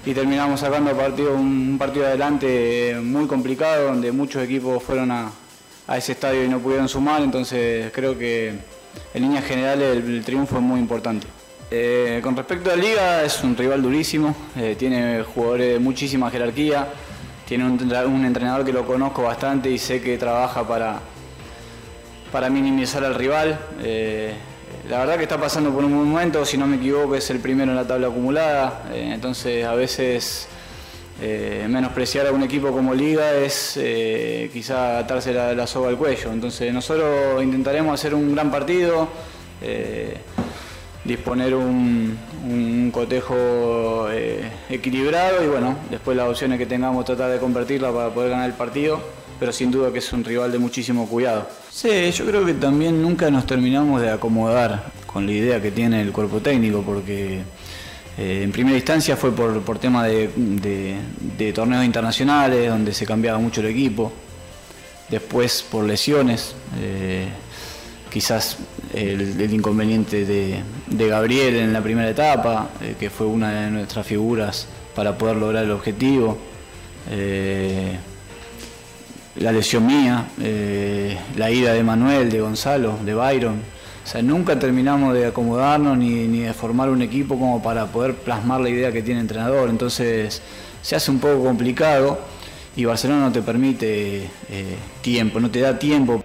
y 0.10 0.14
terminamos 0.16 0.62
sacando 0.62 0.92
un 1.36 1.78
partido 1.78 2.08
adelante 2.08 2.98
muy 3.00 3.28
complicado 3.28 3.90
donde 3.90 4.12
muchos 4.12 4.42
equipos 4.42 4.82
fueron 4.82 5.12
a, 5.12 5.32
ese 5.96 6.14
estadio 6.14 6.44
y 6.44 6.48
no 6.48 6.58
pudieron 6.58 6.90
sumar, 6.90 7.22
entonces 7.22 7.92
creo 7.94 8.18
que 8.18 8.56
en 9.14 9.22
líneas 9.22 9.46
generales 9.46 9.98
el, 9.98 10.24
triunfo 10.26 10.56
es 10.56 10.64
muy 10.64 10.80
importante. 10.80 11.28
Eh, 11.70 12.22
con 12.24 12.36
respecto 12.36 12.72
a 12.72 12.76
la 12.76 12.82
liga, 12.82 13.24
es 13.24 13.44
un 13.44 13.56
rival 13.56 13.84
durísimo, 13.84 14.36
eh, 14.58 14.76
tiene 14.80 15.22
jugadores 15.22 15.74
de 15.74 15.80
muchísima 15.80 16.32
jerarquía, 16.32 16.88
tiene 17.48 17.66
un, 17.66 18.26
entrenador 18.26 18.66
que 18.66 18.74
lo 18.74 18.88
conozco 18.88 19.22
bastante 19.22 19.70
y 19.70 19.78
sé 19.78 20.02
que 20.02 20.18
trabaja 20.18 20.68
para, 20.68 21.02
para 22.32 22.50
minimizar 22.50 23.04
al 23.04 23.14
rival. 23.14 23.60
Eh, 23.84 24.34
la 24.90 24.98
verdad 25.00 25.18
que 25.18 25.24
está 25.24 25.40
pasando 25.40 25.72
por 25.72 25.86
un 25.86 25.94
momento, 25.94 26.44
si 26.44 26.58
no 26.58 26.66
me 26.66 26.78
equivoco 26.78 27.16
es 27.16 27.30
el 27.30 27.40
primero 27.40 27.70
en 27.72 27.76
la 27.76 27.86
tabla 27.86 28.08
acumulada, 28.08 28.86
eh, 28.92 29.12
entonces 29.14 29.64
a 29.64 29.76
veces 29.76 30.48
eh, 31.22 31.68
menospreciar 31.70 32.26
a 32.26 32.32
un 32.32 32.42
equipo 32.42 32.72
como 32.72 32.96
Liga 32.96 33.36
es 33.36 33.78
eh, 33.78 34.50
quizá 34.52 34.98
atarse 34.98 35.32
la, 35.32 35.68
soga 35.68 35.90
al 35.90 35.98
cuello. 35.98 36.32
Entonces 36.32 36.74
nosotros 36.74 37.44
intentaremos 37.44 37.94
hacer 37.94 38.16
un 38.16 38.34
gran 38.34 38.50
partido, 38.50 39.08
disponer 41.04 41.54
un, 41.54 42.18
un 42.50 42.90
cotejo 42.92 44.08
equilibrado 44.70 45.44
y 45.44 45.48
bueno, 45.48 45.78
después 45.92 46.18
las 46.18 46.28
opciones 46.28 46.58
que 46.58 46.66
tengamos 46.66 47.06
tratar 47.06 47.30
de 47.30 47.38
convertirla 47.38 47.92
para 47.92 48.10
poder 48.10 48.32
ganar 48.32 48.50
el 48.50 48.56
partido 48.56 49.19
pero 49.40 49.54
sin 49.54 49.72
duda 49.72 49.92
que 49.94 50.00
es 50.00 50.12
un 50.12 50.24
rival 50.24 50.52
de 50.52 50.60
muchísimo 50.60 51.08
cuidado. 51.08 51.48
Sí, 51.72 52.12
yo 52.12 52.26
creo 52.26 52.46
que 52.46 52.54
también 52.54 53.02
nunca 53.02 53.32
nos 53.32 53.46
terminamos 53.46 54.02
de 54.02 54.10
acomodar 54.10 54.92
con 55.06 55.26
la 55.26 55.32
idea 55.32 55.62
que 55.62 55.72
tiene 55.72 56.02
el 56.02 56.12
cuerpo 56.12 56.42
técnico, 56.42 56.82
porque 56.82 57.42
eh, 58.18 58.42
en 58.44 58.52
primera 58.52 58.76
instancia 58.76 59.16
fue 59.16 59.32
por, 59.32 59.62
por 59.62 59.80
tema 59.80 60.06
de, 60.06 60.98
torneos 61.56 61.86
internacionales, 61.86 62.70
donde 62.70 62.94
se 62.94 63.06
cambiaba 63.06 63.40
mucho 63.40 63.62
el 63.62 63.68
equipo, 63.68 64.12
después 65.10 65.64
por 65.64 65.86
lesiones, 65.86 66.54
eh, 66.82 67.30
quizás 68.12 68.58
el, 68.94 69.54
inconveniente 69.54 70.26
de, 70.26 71.08
Gabriel 71.08 71.56
en 71.56 71.72
la 71.72 71.82
primera 71.82 72.10
etapa, 72.10 72.70
eh, 72.82 72.96
que 73.00 73.10
fue 73.10 73.26
una 73.26 73.52
de 73.62 73.72
nuestras 73.72 74.06
figuras 74.06 74.68
para 74.94 75.18
poder 75.18 75.38
lograr 75.38 75.64
el 75.64 75.72
objetivo 75.72 76.38
la 79.36 79.52
lesión 79.52 79.86
mía, 79.86 80.28
eh, 80.42 81.18
la 81.38 81.52
ida 81.52 81.74
de 81.74 81.84
Manuel, 81.84 82.30
de 82.30 82.42
Gonzalo, 82.42 82.98
de 83.04 83.14
Byron. 83.14 83.62
O 84.04 84.08
sea, 84.08 84.22
nunca 84.22 84.58
terminamos 84.58 85.14
de 85.14 85.28
acomodarnos 85.28 85.98
ni, 85.98 86.40
de 86.40 86.54
formar 86.54 86.90
un 86.90 87.02
equipo 87.02 87.38
como 87.38 87.62
para 87.62 87.86
poder 87.88 88.16
plasmar 88.16 88.60
la 88.62 88.70
idea 88.70 88.92
que 88.92 89.02
tiene 89.02 89.20
el 89.20 89.26
entrenador. 89.26 89.70
Entonces 89.70 90.42
se 90.82 90.96
hace 90.96 91.12
un 91.12 91.20
poco 91.20 91.44
complicado 91.44 92.20
y 92.76 92.86
Barcelona 92.86 93.22
no 93.22 93.32
te 93.32 93.42
permite 93.42 94.24
eh, 94.50 94.76
tiempo, 95.02 95.40
no 95.40 95.52
te 95.52 95.60
da 95.60 95.78
tiempo. 95.78 96.24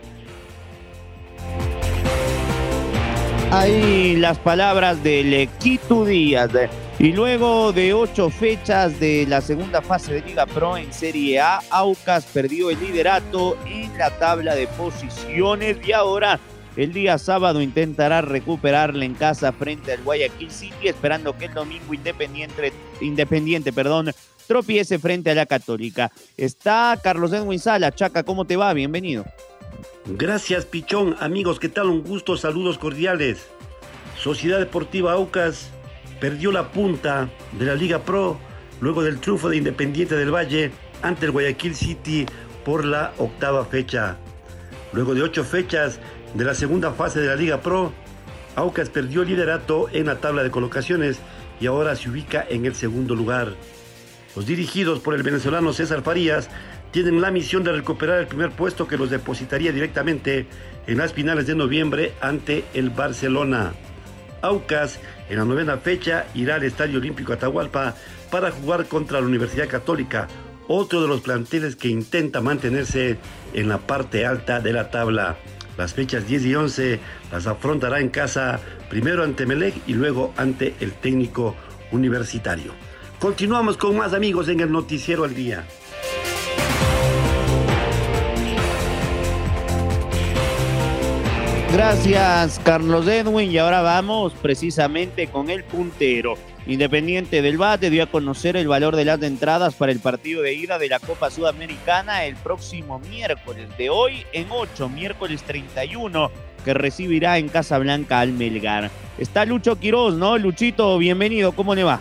Ahí 3.50 4.16
las 4.16 4.38
palabras 4.38 5.02
del 5.02 5.48
Quito 5.60 6.04
Díaz. 6.04 6.50
Y 6.98 7.12
luego 7.12 7.72
de 7.72 7.92
ocho 7.92 8.30
fechas 8.30 9.00
de 9.00 9.26
la 9.26 9.40
segunda 9.40 9.82
fase 9.82 10.14
de 10.14 10.22
Liga 10.22 10.46
Pro 10.46 10.76
en 10.76 10.92
Serie 10.92 11.40
A, 11.40 11.60
Aucas 11.70 12.24
perdió 12.24 12.70
el 12.70 12.78
liderato 12.78 13.58
en 13.66 13.96
la 13.98 14.10
tabla 14.10 14.54
de 14.54 14.68
posiciones 14.68 15.76
y 15.84 15.92
ahora 15.92 16.38
el 16.76 16.92
día 16.92 17.18
sábado 17.18 17.60
intentará 17.60 18.20
recuperarla 18.20 19.04
en 19.04 19.14
casa 19.14 19.52
frente 19.52 19.92
al 19.92 20.02
Guayaquil 20.02 20.52
City, 20.52 20.88
esperando 20.88 21.36
que 21.36 21.46
el 21.46 21.54
domingo 21.54 21.92
Independiente, 21.92 22.72
Independiente 23.00 23.72
perdón, 23.72 24.12
tropiece 24.46 25.00
frente 25.00 25.32
a 25.32 25.34
la 25.34 25.46
Católica. 25.46 26.12
Está 26.36 26.98
Carlos 27.02 27.32
Edwin 27.32 27.58
Sala. 27.58 27.92
Chaca, 27.92 28.22
¿cómo 28.22 28.44
te 28.44 28.56
va? 28.56 28.72
Bienvenido. 28.72 29.24
Gracias, 30.06 30.64
Pichón. 30.64 31.16
Amigos, 31.18 31.58
¿qué 31.58 31.68
tal? 31.68 31.90
Un 31.90 32.04
gusto, 32.04 32.36
saludos 32.36 32.78
cordiales. 32.78 33.46
Sociedad 34.16 34.60
Deportiva 34.60 35.12
Aucas 35.12 35.70
perdió 36.20 36.52
la 36.52 36.70
punta 36.70 37.28
de 37.52 37.64
la 37.66 37.74
Liga 37.74 38.00
Pro 38.00 38.38
luego 38.80 39.02
del 39.02 39.20
triunfo 39.20 39.48
de 39.48 39.56
Independiente 39.56 40.16
del 40.16 40.34
Valle 40.34 40.70
ante 41.02 41.26
el 41.26 41.32
Guayaquil 41.32 41.74
City 41.74 42.26
por 42.64 42.84
la 42.84 43.12
octava 43.18 43.64
fecha. 43.64 44.16
Luego 44.92 45.14
de 45.14 45.22
ocho 45.22 45.44
fechas 45.44 46.00
de 46.34 46.44
la 46.44 46.54
segunda 46.54 46.92
fase 46.92 47.20
de 47.20 47.28
la 47.28 47.36
Liga 47.36 47.60
Pro, 47.60 47.92
Aucas 48.56 48.88
perdió 48.88 49.22
el 49.22 49.28
liderato 49.28 49.88
en 49.92 50.06
la 50.06 50.16
tabla 50.16 50.42
de 50.42 50.50
colocaciones 50.50 51.18
y 51.60 51.66
ahora 51.66 51.96
se 51.96 52.08
ubica 52.10 52.44
en 52.48 52.66
el 52.66 52.74
segundo 52.74 53.14
lugar. 53.14 53.54
Los 54.36 54.46
dirigidos 54.46 55.00
por 55.00 55.14
el 55.14 55.22
venezolano 55.22 55.72
César 55.72 56.02
Farías 56.02 56.48
tienen 56.90 57.20
la 57.20 57.30
misión 57.30 57.64
de 57.64 57.72
recuperar 57.72 58.20
el 58.20 58.26
primer 58.26 58.50
puesto 58.50 58.86
que 58.86 58.96
los 58.96 59.10
depositaría 59.10 59.72
directamente 59.72 60.46
en 60.86 60.98
las 60.98 61.12
finales 61.12 61.46
de 61.46 61.56
noviembre 61.56 62.12
ante 62.20 62.64
el 62.74 62.90
Barcelona. 62.90 63.72
Aucas 64.44 65.00
en 65.30 65.38
la 65.38 65.44
novena 65.46 65.78
fecha 65.78 66.26
irá 66.34 66.56
al 66.56 66.64
Estadio 66.64 66.98
Olímpico 66.98 67.32
Atahualpa 67.32 67.94
para 68.30 68.50
jugar 68.50 68.86
contra 68.86 69.20
la 69.20 69.26
Universidad 69.26 69.68
Católica, 69.68 70.28
otro 70.68 71.00
de 71.00 71.08
los 71.08 71.22
planteles 71.22 71.76
que 71.76 71.88
intenta 71.88 72.42
mantenerse 72.42 73.16
en 73.54 73.68
la 73.68 73.78
parte 73.78 74.26
alta 74.26 74.60
de 74.60 74.74
la 74.74 74.90
tabla. 74.90 75.36
Las 75.78 75.94
fechas 75.94 76.26
10 76.26 76.44
y 76.44 76.54
11 76.54 77.00
las 77.32 77.46
afrontará 77.46 78.00
en 78.00 78.10
casa 78.10 78.60
primero 78.90 79.24
ante 79.24 79.46
Melec 79.46 79.74
y 79.86 79.94
luego 79.94 80.34
ante 80.36 80.74
el 80.80 80.92
técnico 80.92 81.56
universitario. 81.90 82.72
Continuamos 83.18 83.78
con 83.78 83.96
más 83.96 84.12
amigos 84.12 84.48
en 84.48 84.60
el 84.60 84.70
Noticiero 84.70 85.24
al 85.24 85.34
Día. 85.34 85.64
Gracias, 91.74 92.60
Carlos 92.62 93.08
Edwin. 93.08 93.50
Y 93.50 93.58
ahora 93.58 93.82
vamos 93.82 94.32
precisamente 94.40 95.26
con 95.26 95.50
el 95.50 95.64
puntero. 95.64 96.34
Independiente 96.68 97.42
del 97.42 97.58
Bate 97.58 97.90
dio 97.90 98.04
a 98.04 98.06
conocer 98.06 98.56
el 98.56 98.68
valor 98.68 98.94
de 98.94 99.04
las 99.04 99.20
entradas 99.22 99.74
para 99.74 99.90
el 99.90 99.98
partido 99.98 100.40
de 100.40 100.54
ida 100.54 100.78
de 100.78 100.88
la 100.88 101.00
Copa 101.00 101.32
Sudamericana 101.32 102.26
el 102.26 102.36
próximo 102.36 103.00
miércoles, 103.00 103.68
de 103.76 103.90
hoy 103.90 104.24
en 104.32 104.46
8, 104.50 104.88
miércoles 104.88 105.42
31, 105.42 106.30
que 106.64 106.74
recibirá 106.74 107.38
en 107.38 107.48
Casablanca 107.48 108.20
al 108.20 108.32
Melgar. 108.32 108.88
Está 109.18 109.44
Lucho 109.44 109.74
Quiroz, 109.74 110.14
¿no? 110.14 110.38
Luchito, 110.38 110.96
bienvenido, 110.98 111.50
¿cómo 111.50 111.74
le 111.74 111.82
va? 111.82 112.00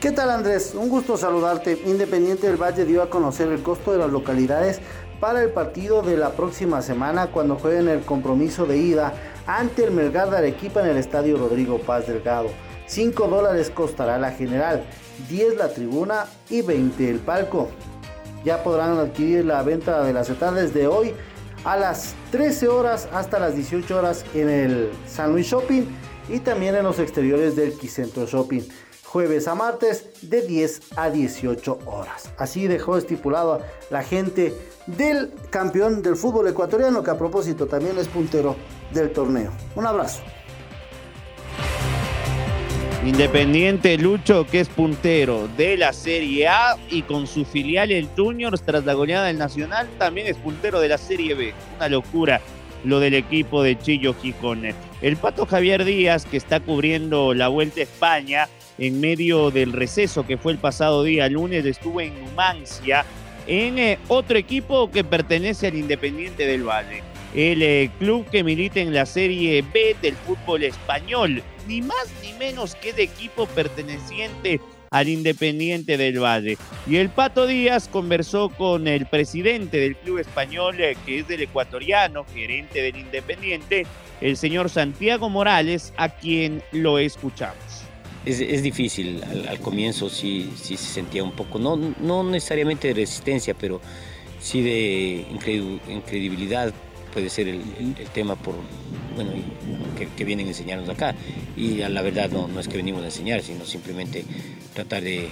¿Qué 0.00 0.12
tal 0.12 0.30
Andrés? 0.30 0.72
Un 0.74 0.88
gusto 0.88 1.16
saludarte. 1.16 1.78
Independiente 1.86 2.46
del 2.46 2.56
Valle 2.56 2.84
dio 2.84 3.02
a 3.02 3.10
conocer 3.10 3.48
el 3.48 3.62
costo 3.62 3.92
de 3.92 3.98
las 3.98 4.10
localidades 4.10 4.80
para 5.20 5.42
el 5.42 5.50
partido 5.50 6.02
de 6.02 6.16
la 6.16 6.30
próxima 6.30 6.82
semana 6.82 7.28
cuando 7.28 7.56
jueguen 7.56 7.88
el 7.88 8.00
compromiso 8.00 8.66
de 8.66 8.78
ida 8.78 9.14
ante 9.46 9.84
el 9.84 9.90
Melgar 9.90 10.30
de 10.30 10.38
Arequipa 10.38 10.80
en 10.82 10.90
el 10.90 10.96
estadio 10.96 11.36
Rodrigo 11.36 11.78
Paz 11.78 12.06
Delgado. 12.06 12.48
5 12.86 13.26
dólares 13.28 13.70
costará 13.70 14.18
la 14.18 14.30
general, 14.30 14.84
10 15.28 15.56
la 15.56 15.68
tribuna 15.72 16.26
y 16.48 16.62
20 16.62 17.10
el 17.10 17.18
palco. 17.18 17.68
Ya 18.44 18.62
podrán 18.62 18.98
adquirir 18.98 19.44
la 19.44 19.62
venta 19.62 20.04
de 20.04 20.12
las 20.12 20.28
entradas 20.28 20.72
desde 20.72 20.86
hoy 20.86 21.14
a 21.64 21.76
las 21.76 22.14
13 22.30 22.68
horas 22.68 23.08
hasta 23.12 23.40
las 23.40 23.56
18 23.56 23.98
horas 23.98 24.24
en 24.34 24.48
el 24.48 24.90
San 25.08 25.32
Luis 25.32 25.46
Shopping 25.46 25.82
y 26.28 26.38
también 26.38 26.76
en 26.76 26.84
los 26.84 26.98
exteriores 26.98 27.56
del 27.56 27.76
Quicentro 27.76 28.26
Shopping. 28.26 28.62
Jueves 29.16 29.48
a 29.48 29.54
martes 29.54 30.10
de 30.20 30.42
10 30.42 30.92
a 30.96 31.08
18 31.08 31.78
horas. 31.86 32.30
Así 32.36 32.66
dejó 32.66 32.98
estipulado 32.98 33.62
la 33.88 34.02
gente 34.02 34.52
del 34.86 35.32
campeón 35.48 36.02
del 36.02 36.16
fútbol 36.16 36.48
ecuatoriano, 36.48 37.02
que 37.02 37.12
a 37.12 37.16
propósito 37.16 37.66
también 37.66 37.96
es 37.96 38.08
puntero 38.08 38.56
del 38.92 39.10
torneo. 39.12 39.52
Un 39.74 39.86
abrazo. 39.86 40.20
Independiente 43.06 43.96
Lucho, 43.96 44.46
que 44.46 44.60
es 44.60 44.68
puntero 44.68 45.48
de 45.56 45.78
la 45.78 45.94
Serie 45.94 46.48
A 46.48 46.76
y 46.90 47.00
con 47.00 47.26
su 47.26 47.46
filial 47.46 47.92
el 47.92 48.10
Juniors 48.14 48.60
tras 48.60 48.84
la 48.84 48.92
goleada 48.92 49.28
del 49.28 49.38
Nacional, 49.38 49.88
también 49.96 50.26
es 50.26 50.36
puntero 50.36 50.78
de 50.78 50.88
la 50.88 50.98
Serie 50.98 51.32
B. 51.32 51.54
Una 51.76 51.88
locura 51.88 52.42
lo 52.84 53.00
del 53.00 53.14
equipo 53.14 53.62
de 53.62 53.78
Chillo 53.78 54.14
Gijón. 54.14 54.62
El 55.00 55.16
Pato 55.16 55.46
Javier 55.46 55.86
Díaz, 55.86 56.26
que 56.26 56.36
está 56.36 56.60
cubriendo 56.60 57.32
la 57.32 57.48
Vuelta 57.48 57.80
a 57.80 57.84
España 57.84 58.48
en 58.78 59.00
medio 59.00 59.50
del 59.50 59.72
receso 59.72 60.26
que 60.26 60.36
fue 60.36 60.52
el 60.52 60.58
pasado 60.58 61.02
día 61.02 61.28
lunes, 61.28 61.64
estuvo 61.64 62.00
en 62.00 62.14
Numancia 62.24 63.04
en 63.46 63.78
eh, 63.78 63.98
otro 64.08 64.36
equipo 64.36 64.90
que 64.90 65.04
pertenece 65.04 65.68
al 65.68 65.76
Independiente 65.76 66.46
del 66.46 66.64
Valle. 66.64 67.02
El 67.34 67.62
eh, 67.62 67.90
club 67.98 68.28
que 68.30 68.42
milita 68.42 68.80
en 68.80 68.94
la 68.94 69.06
Serie 69.06 69.62
B 69.72 69.96
del 70.00 70.14
fútbol 70.14 70.64
español, 70.64 71.42
ni 71.68 71.82
más 71.82 72.06
ni 72.22 72.32
menos 72.34 72.74
que 72.74 72.92
de 72.92 73.04
equipo 73.04 73.46
perteneciente 73.46 74.60
al 74.90 75.08
Independiente 75.08 75.96
del 75.96 76.22
Valle. 76.22 76.56
Y 76.86 76.96
el 76.96 77.08
Pato 77.10 77.46
Díaz 77.46 77.88
conversó 77.88 78.48
con 78.48 78.88
el 78.88 79.06
presidente 79.06 79.78
del 79.78 79.96
club 79.96 80.18
español, 80.18 80.80
eh, 80.80 80.96
que 81.04 81.20
es 81.20 81.28
del 81.28 81.42
ecuatoriano, 81.42 82.24
gerente 82.32 82.82
del 82.82 82.96
Independiente, 82.96 83.86
el 84.20 84.36
señor 84.36 84.70
Santiago 84.70 85.28
Morales, 85.28 85.92
a 85.96 86.08
quien 86.08 86.62
lo 86.72 86.98
escuchamos 86.98 87.85
es, 88.26 88.62
difícil. 88.62 89.22
Al, 89.48 89.60
comienzo 89.60 90.10
sí, 90.10 90.50
sí, 90.56 90.76
se 90.76 90.94
sentía 90.94 91.22
un 91.22 91.32
poco, 91.32 91.58
no, 91.58 91.76
no 91.76 92.24
necesariamente 92.24 92.88
de 92.88 92.94
resistencia, 92.94 93.54
pero 93.54 93.80
sí 94.40 94.62
de 94.62 95.26
incredibilidad 95.88 96.72
puede 97.12 97.30
ser 97.30 97.48
el, 97.48 97.62
tema 98.12 98.36
por 98.36 98.54
bueno 99.14 99.32
que, 100.16 100.24
vienen 100.24 100.46
a 100.46 100.50
enseñarnos 100.50 100.88
acá 100.90 101.14
y 101.56 101.80
a 101.80 101.88
la 101.88 102.02
verdad 102.02 102.28
no, 102.30 102.46
no 102.46 102.60
es 102.60 102.68
que 102.68 102.76
venimos 102.76 103.02
a 103.02 103.06
enseñar 103.06 103.42
sino 103.42 103.64
simplemente 103.64 104.22
tratar 104.74 105.02
de, 105.02 105.30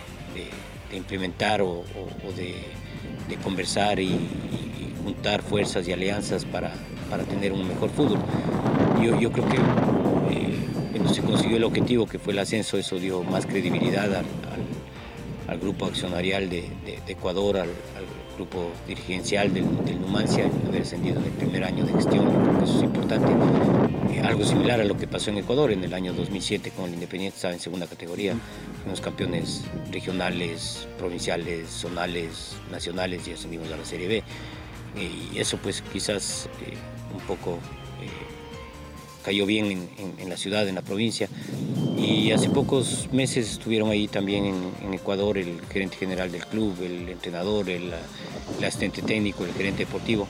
implementar 0.95 1.61
o, 1.61 1.85
de, 2.35 3.37
conversar 3.43 4.01
y, 4.01 4.19
juntar 5.05 5.43
fuerzas 5.43 5.87
y 5.87 5.93
alianzas 5.93 6.47
para, 6.47 6.73
para 7.11 7.25
tener 7.25 7.53
un 7.53 7.69
mejor 7.69 7.91
fútbol 7.91 8.21
yo, 9.03 9.21
yo 9.21 9.31
creo 9.31 9.47
que 9.47 9.59
cuando 10.95 11.13
se 11.13 11.23
consiguió 11.23 11.57
el 11.57 11.65
objetivo 11.65 12.07
que 12.07 12.21
fue 12.21 12.33
el 12.33 12.39
ascenso, 12.39 12.79
eso 12.79 12.99
dio 13.01 13.25
más 13.25 13.47
credibilidad 13.47 14.23
al, 15.49 15.59
grupo 15.59 15.87
accionarial 15.87 16.49
de, 16.49 16.69
Ecuador, 17.09 17.57
al, 17.57 17.69
grupo 18.37 18.73
dirigencial 18.89 19.53
del, 19.55 19.65
Numancia, 20.01 20.51
haber 20.69 20.83
ascendido 20.83 21.19
en 21.19 21.27
el 21.27 21.31
primer 21.33 21.65
año 21.65 21.85
de 21.85 21.93
gestión, 21.93 22.29
creo 22.31 22.65
eso 22.65 22.79
es 22.79 22.83
importante. 22.83 23.27
Eh, 24.13 24.21
algo 24.21 24.45
similar 24.45 24.81
a 24.81 24.85
lo 24.85 24.97
que 24.97 25.07
pasó 25.07 25.31
en 25.31 25.39
Ecuador 25.39 25.71
en 25.71 25.85
el 25.85 25.95
año 25.95 26.13
2007 26.13 26.73
con 26.73 26.87
el 26.87 26.95
Independiente, 26.95 27.37
estaba 27.37 27.55
en 27.55 27.61
segunda 27.61 27.87
categoría, 27.87 28.35
fuimos 28.83 29.01
campeones 29.01 29.65
regionales, 29.93 30.89
provinciales, 30.99 31.71
zonales, 31.71 32.57
nacionales 32.71 33.27
y 33.29 33.33
ascendimos 33.33 33.71
a 33.73 33.77
la 33.77 33.85
Serie 33.85 34.09
B. 34.09 34.23
y 35.33 35.39
eso 35.39 35.57
pues 35.59 35.83
quizás 35.93 36.49
eh, 36.67 36.75
un 37.13 37.21
poco 37.21 37.59
cayó 39.25 39.47
bien 39.47 39.89
en, 40.19 40.29
la 40.29 40.37
ciudad, 40.37 40.69
en 40.69 40.75
la 40.75 40.83
provincia. 40.83 41.29
Y 41.97 42.31
hace 42.33 42.51
pocos 42.51 43.09
meses 43.11 43.51
estuvieron 43.51 43.91
ahí 43.91 44.07
también 44.07 44.45
en, 44.83 44.95
Ecuador 44.95 45.39
el 45.39 45.61
gerente 45.73 45.97
general 45.97 46.31
del 46.31 46.47
club, 46.47 46.77
el 46.83 47.09
entrenador, 47.09 47.69
el, 47.71 47.93
asistente 48.65 49.03
técnico, 49.03 49.45
el 49.45 49.53
gerente 49.55 49.87
deportivo, 49.87 50.29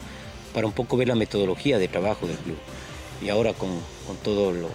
para 0.55 0.67
un 0.67 0.73
poco 0.73 0.97
ver 0.97 1.09
la 1.09 1.15
metodología 1.15 1.79
de 1.79 1.89
trabajo 1.89 2.27
del 2.27 2.37
club. 2.37 2.57
Y 3.23 3.29
ahora 3.29 3.53
con, 3.53 3.71
todo 4.23 4.53
lo, 4.53 4.69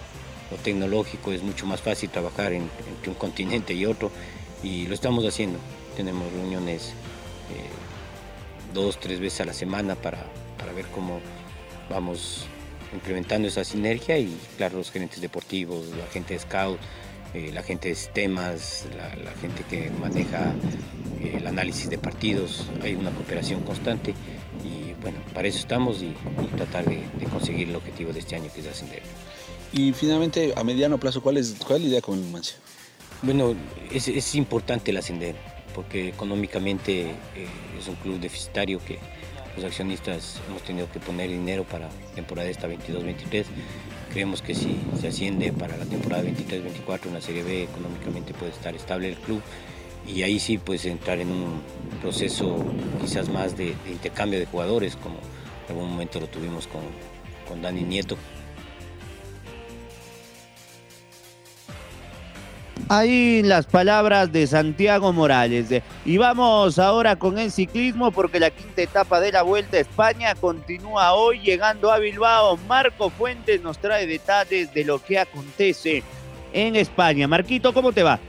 tecnológico 0.63 1.31
es 1.31 1.41
mucho 1.41 1.65
más 1.65 1.81
fácil 1.81 2.09
trabajar 2.09 2.53
entre 2.53 3.09
un 3.09 3.15
continente 3.15 3.73
y 3.73 3.85
otro 3.85 4.11
y 4.63 4.85
lo 4.87 4.93
estamos 4.93 5.25
haciendo. 5.25 5.59
Tenemos 5.95 6.31
reuniones 6.33 6.89
eh, 6.89 8.73
dos, 8.73 8.99
tres 8.99 9.19
veces 9.19 9.41
a 9.41 9.45
la 9.45 9.53
semana 9.53 9.95
para, 9.95 10.25
para 10.57 10.73
ver 10.73 10.85
cómo 10.87 11.19
vamos 11.89 12.47
implementando 12.93 13.47
esa 13.47 13.63
sinergia 13.63 14.17
y 14.17 14.35
claro, 14.57 14.77
los 14.77 14.91
gerentes 14.91 15.21
deportivos, 15.21 15.87
la 15.97 16.07
gente 16.07 16.33
de 16.33 16.39
scout, 16.39 16.79
eh, 17.33 17.51
la 17.53 17.61
gente 17.61 17.89
de 17.89 17.95
sistemas, 17.95 18.87
la, 18.95 19.31
gente 19.39 19.63
que 19.69 19.91
maneja 19.91 20.53
eh, 21.21 21.35
el 21.37 21.45
análisis 21.45 21.89
de 21.89 21.97
partidos, 21.97 22.65
hay 22.81 22.95
una 22.95 23.11
cooperación 23.11 23.61
constante 23.61 24.15
y 24.63 24.93
bueno, 25.01 25.19
para 25.33 25.47
eso 25.47 25.59
estamos 25.59 26.01
y, 26.01 26.15
tratar 26.57 26.85
de, 26.85 27.01
conseguir 27.31 27.69
el 27.69 27.75
objetivo 27.75 28.11
de 28.11 28.19
este 28.19 28.35
año 28.35 28.49
que 28.53 28.61
es 28.61 28.67
ascender. 28.67 29.01
Y 29.71 29.93
finalmente, 29.93 30.53
a 30.55 30.63
mediano 30.63 30.99
plazo, 30.99 31.21
¿cuál 31.21 31.37
es, 31.37 31.55
cuál 31.65 31.77
es 31.77 31.83
la 31.83 31.89
idea 31.89 32.01
con 32.01 32.17
el 32.17 32.25
Numancia? 32.25 32.57
Bueno, 33.21 33.55
es, 33.91 34.07
es, 34.07 34.33
importante 34.33 34.89
el 34.89 34.97
ascender 34.97 35.35
porque 35.75 36.09
económicamente 36.09 37.11
eh, 37.11 37.47
es 37.79 37.87
un 37.87 37.95
club 37.95 38.19
deficitario 38.19 38.79
que 38.83 38.97
los 39.55 39.65
accionistas 39.65 40.39
hemos 40.47 40.63
tenido 40.63 40.89
que 40.91 40.99
poner 40.99 41.29
dinero 41.29 41.63
para 41.63 41.89
temporada 42.15 42.49
esta 42.49 42.67
22-23. 42.67 43.45
Creemos 44.11 44.41
que 44.41 44.55
si 44.55 44.79
se 44.99 45.07
asciende 45.07 45.53
para 45.53 45.77
la 45.77 45.85
temporada 45.85 46.23
23-24 46.23 47.07
en 47.07 47.13
la 47.13 47.21
Serie 47.21 47.43
B, 47.43 47.63
económicamente 47.63 48.33
puede 48.33 48.51
estar 48.51 48.75
estable 48.75 49.09
el 49.09 49.15
club 49.15 49.41
y 50.07 50.23
ahí 50.23 50.39
sí 50.39 50.57
puedes 50.57 50.85
entrar 50.85 51.19
en 51.19 51.29
un 51.29 51.61
proceso 52.01 52.63
quizás 53.01 53.29
más 53.29 53.57
de, 53.57 53.75
intercambio 53.87 54.39
de 54.39 54.45
jugadores, 54.45 54.95
como 54.95 55.15
en 55.15 55.75
algún 55.75 55.91
momento 55.91 56.19
lo 56.19 56.27
tuvimos 56.27 56.67
con, 56.67 56.81
con 57.47 57.61
Dani 57.61 57.83
Nieto, 57.83 58.17
Ahí 62.91 63.43
las 63.43 63.67
palabras 63.67 64.31
de 64.31 64.47
Santiago 64.47 65.13
Morales. 65.13 65.67
Y 66.05 66.17
vamos 66.17 66.79
ahora 66.79 67.15
con 67.17 67.37
el 67.37 67.51
ciclismo 67.51 68.09
porque 68.09 68.39
la 68.39 68.49
quinta 68.49 68.81
etapa 68.81 69.19
de 69.19 69.31
la 69.31 69.43
Vuelta 69.43 69.77
a 69.77 69.81
España 69.81 70.33
continúa 70.33 71.13
hoy 71.13 71.39
llegando 71.39 71.91
a 71.91 71.99
Bilbao. 71.99 72.57
Marco 72.67 73.11
Fuentes 73.11 73.61
nos 73.61 73.77
trae 73.77 74.07
detalles 74.07 74.73
de 74.73 74.85
lo 74.85 74.97
que 74.97 75.19
acontece 75.19 76.01
en 76.51 76.75
España. 76.75 77.27
Marquito, 77.27 77.75
¿cómo 77.75 77.91
te 77.91 78.01
va? 78.01 78.19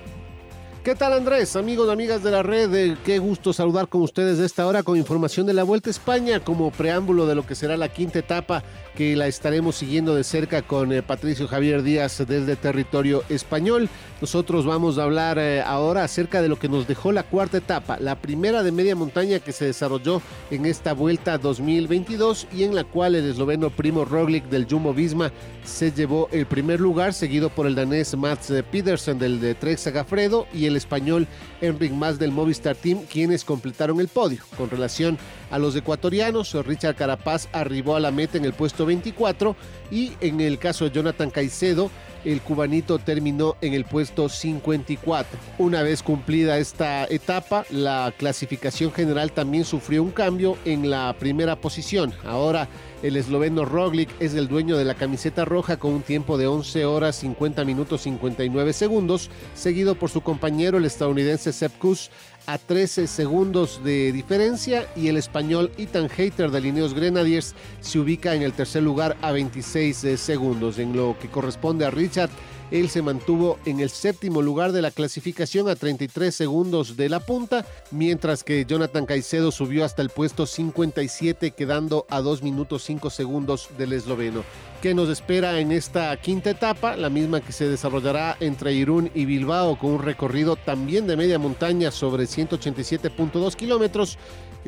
¿Qué 0.82 0.94
tal 0.94 1.12
Andrés? 1.12 1.56
Amigos 1.56 1.90
amigas 1.90 2.22
de 2.22 2.30
la 2.30 2.42
red, 2.42 2.75
eh, 2.75 2.96
qué 3.04 3.18
gusto 3.18 3.52
saludar 3.52 3.88
con 3.88 4.00
ustedes 4.00 4.38
de 4.38 4.46
esta 4.46 4.66
hora 4.66 4.82
con 4.82 4.96
información 4.96 5.46
de 5.46 5.52
la 5.52 5.62
Vuelta 5.62 5.90
a 5.90 5.92
España 5.92 6.40
como 6.40 6.70
preámbulo 6.70 7.26
de 7.26 7.34
lo 7.34 7.46
que 7.46 7.54
será 7.54 7.76
la 7.76 7.90
quinta 7.90 8.20
etapa 8.20 8.64
que 8.96 9.14
la 9.14 9.26
estaremos 9.26 9.76
siguiendo 9.76 10.14
de 10.14 10.25
cerca 10.25 10.62
con 10.62 10.90
eh, 10.92 11.02
Patricio 11.02 11.49
Javier 11.49 11.82
Díaz 11.82 12.25
desde 12.26 12.56
territorio 12.56 13.25
español. 13.28 13.90
Nosotros 14.23 14.64
vamos 14.64 14.97
a 14.97 15.02
hablar 15.02 15.38
eh, 15.38 15.60
ahora 15.60 16.02
acerca 16.02 16.40
de 16.40 16.49
lo 16.49 16.58
que 16.58 16.71
nos 16.71 16.88
dejó 16.88 17.12
la 17.12 17.25
cuarta 17.25 17.58
etapa, 17.58 17.99
la 18.00 18.16
primera 18.16 18.62
de 18.62 18.73
media 18.73 18.97
montaña 18.97 19.38
que 19.38 19.52
se 19.52 19.66
desarrolló 19.66 20.23
en 20.50 20.64
esta 20.64 20.95
vuelta 20.95 21.36
2022 21.36 22.47
y 22.54 22.64
en 22.64 22.75
la 22.75 22.84
cual 22.84 23.16
el 23.16 23.28
esloveno 23.28 23.69
Primo 23.69 24.06
Roglic 24.06 24.47
del 24.47 24.66
Jumbo 24.69 24.95
Visma 24.95 25.30
se 25.62 25.93
llevó 25.93 26.28
el 26.32 26.47
primer 26.47 26.80
lugar, 26.80 27.12
seguido 27.12 27.50
por 27.50 27.66
el 27.66 27.75
danés 27.75 28.16
Mats 28.16 28.50
Pedersen 28.73 29.19
del 29.19 29.40
de 29.40 29.54
Trek 29.54 29.76
Sagafredo 29.76 30.47
y 30.54 30.66
el 30.66 30.70
español 30.76 31.26
Enric 31.61 31.93
Mas 31.93 32.19
del 32.19 32.33
Movistar 32.33 32.76
Team, 32.76 33.04
quienes 33.11 33.45
completaron 33.45 34.00
el 34.00 34.09
podio. 34.09 34.43
Con 34.56 34.71
relación 34.71 35.19
a 35.50 35.59
los 35.59 35.75
ecuatorianos, 35.76 36.54
Richard 36.67 36.97
Carapaz 36.97 37.49
arribó 37.52 37.97
a 37.97 38.00
la 38.00 38.11
meta 38.11 38.39
en 38.39 38.45
el 38.45 38.52
puesto 38.52 38.87
24 38.87 39.56
y 39.91 40.13
en 40.21 40.41
el 40.41 40.59
caso 40.59 40.85
de 40.85 40.91
Jonathan 40.91 41.30
Caicedo, 41.30 41.91
el 42.25 42.41
cubanito 42.43 42.99
terminó 42.99 43.56
en 43.61 43.75
el 43.75 43.85
puesto 43.85 44.28
54. 44.28 45.39
Una 45.59 45.83
vez 45.83 46.02
cumplida 46.02 46.59
esta 46.59 47.04
etapa, 47.06 47.65
la 47.71 48.13
clasificación 48.17 48.93
general 48.93 49.33
también 49.33 49.65
sufrió 49.65 50.02
un 50.02 50.11
cambio 50.11 50.56
en 50.65 50.91
la 50.91 51.15
primera 51.19 51.56
posición. 51.56 52.13
Ahora 52.25 52.69
el 53.02 53.17
esloveno 53.17 53.65
Roglic 53.65 54.10
es 54.21 54.34
el 54.34 54.49
dueño 54.49 54.76
de 54.76 54.84
la 54.84 54.95
camiseta 54.95 55.45
roja 55.45 55.78
con 55.78 55.93
un 55.93 56.02
tiempo 56.02 56.36
de 56.36 56.47
11 56.47 56.84
horas 56.84 57.17
50 57.17 57.65
minutos 57.65 58.02
59 58.02 58.73
segundos, 58.73 59.30
seguido 59.54 59.95
por 59.95 60.10
su 60.10 60.21
compañero 60.21 60.78
el 60.78 60.84
estadounidense 60.84 61.52
Sepp 61.52 61.78
Kuss 61.78 62.10
a 62.47 62.58
13 62.58 63.06
segundos 63.06 63.80
de 63.84 64.13
diferencia 64.13 64.86
y 64.97 65.08
el 65.08 65.17
español 65.17 65.71
Ethan 65.78 66.08
Hater 66.08 66.50
de 66.50 66.60
Lineos 66.60 66.95
Grenadiers 66.95 67.54
se 67.80 67.99
ubica 67.99 68.34
en 68.34 68.43
el 68.43 68.52
tercer 68.52 68.82
lugar 68.82 69.17
a 69.23 69.32
26 69.32 69.97
segundos. 70.17 70.78
En 70.78 70.97
lo 70.97 71.17
que 71.19 71.28
corresponde 71.28 71.84
a 71.84 71.91
Richard, 71.91 72.30
él 72.71 72.89
se 72.89 73.02
mantuvo 73.02 73.59
en 73.65 73.80
el 73.80 73.91
séptimo 73.91 74.43
lugar 74.43 74.73
de 74.73 74.83
la 74.83 74.91
clasificación 74.91 75.69
a 75.69 75.76
33 75.76 76.35
segundos 76.35 76.97
de 76.97 77.09
la 77.09 77.21
punta, 77.21 77.67
mientras 77.91 78.45
que 78.45 78.65
Jonathan 78.65 79.06
Caicedo 79.06 79.50
subió 79.50 79.85
hasta 79.85 80.02
el 80.02 80.11
puesto 80.11 80.47
57 80.47 81.50
quedando 81.52 82.06
a 82.09 82.21
2 82.21 82.43
minutos 82.43 82.85
5 82.85 83.11
segundos 83.11 83.69
del 83.76 83.93
esloveno 83.93 84.45
que 84.80 84.95
nos 84.95 85.11
espera 85.11 85.61
en 85.61 85.73
esta 85.73 86.17
quinta 86.17 86.50
etapa, 86.50 86.97
la 86.97 87.11
misma 87.11 87.43
que 87.43 87.52
se 87.52 87.69
desarrollará 87.69 88.37
entre 88.41 88.73
Irún 88.73 89.11
y 89.15 89.26
Bilbao 89.26 89.78
con 89.78 89.91
un 89.91 90.02
recorrido 90.02 90.56
también 90.56 91.06
de 91.06 91.19
media 91.19 91.39
montaña 91.39 91.91
sobre 91.91 92.25
187.2 92.25 93.54
kilómetros. 93.56 94.19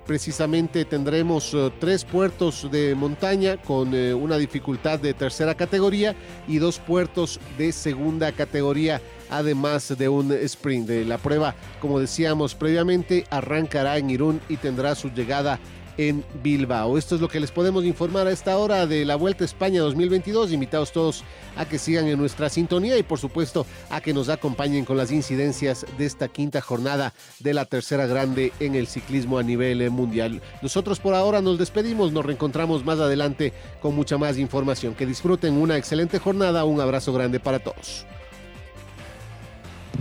Precisamente 0.07 0.85
tendremos 0.85 1.53
eh, 1.55 1.71
tres 1.79 2.05
puertos 2.05 2.69
de 2.71 2.95
montaña 2.95 3.57
con 3.59 3.95
eh, 3.95 4.15
una 4.15 4.39
dificultad 4.39 4.99
de 4.99 5.15
tercera 5.15 5.55
categoría 5.55 6.15
y 6.49 6.59
dos 6.59 6.79
puertos 6.79 7.39
de 7.59 7.73
segunda 7.73 8.33
categoría 8.33 9.01
además 9.31 9.97
de 9.97 10.09
un 10.09 10.31
sprint. 10.33 10.91
La 11.07 11.19
prueba, 11.19 11.55
como 11.81 11.99
decíamos 11.99 12.55
previamente, 12.55 13.25
arrancará 13.31 13.97
en 13.97 14.11
Irún 14.11 14.41
y 14.49 14.59
tendrá 14.59 14.95
su 14.95 15.09
llegada 15.09 15.59
en 15.99 16.25
Bilbao. 16.43 16.99
Esto 16.99 17.15
es 17.15 17.21
lo 17.21 17.29
que 17.29 17.41
les 17.41 17.51
podemos 17.51 17.85
informar 17.85 18.27
a 18.27 18.33
esta 18.33 18.57
hora 18.59 18.87
de 18.87 19.05
la 19.05 19.17
Vuelta 19.17 19.45
a 19.45 19.47
España 19.47 19.81
2022. 19.81 20.53
Invitados 20.53 20.93
todos 20.93 21.25
a 21.57 21.67
que 21.67 21.79
sigan 21.79 22.07
en 22.07 22.19
nuestra 22.19 22.49
sintonía 22.49 22.97
y 22.99 23.03
por 23.03 23.19
supuesto 23.19 23.67
a 23.91 24.01
que 24.01 24.15
nos 24.15 24.29
acompañen 24.29 24.85
con 24.85 24.97
las 24.97 25.11
incidencias 25.11 25.87
de 25.99 26.07
esta 26.07 26.29
quinta 26.29 26.61
jornada 26.61 27.13
de 27.41 27.55
la 27.55 27.65
tercera 27.65 28.07
grande 28.07 28.53
en 28.61 28.75
el 28.75 28.87
ciclismo 28.87 29.39
a 29.39 29.43
nivel 29.43 29.91
mundial. 29.91 30.43
Nosotros 30.63 31.01
por 31.01 31.15
ahora 31.15 31.41
nos 31.41 31.59
despedimos, 31.59 32.13
nos 32.13 32.25
reencontramos 32.25 32.85
más 32.85 32.99
adelante 32.99 33.53
con 33.81 33.95
mucha 33.95 34.19
más 34.19 34.39
información. 34.39 34.95
Que 34.95 35.07
disfruten 35.07 35.55
una 35.55 35.77
excelente 35.77 36.19
jornada, 36.19 36.65
un 36.65 36.81
abrazo 36.81 37.13
grande 37.13 37.41
para 37.41 37.59
todos. 37.59 38.07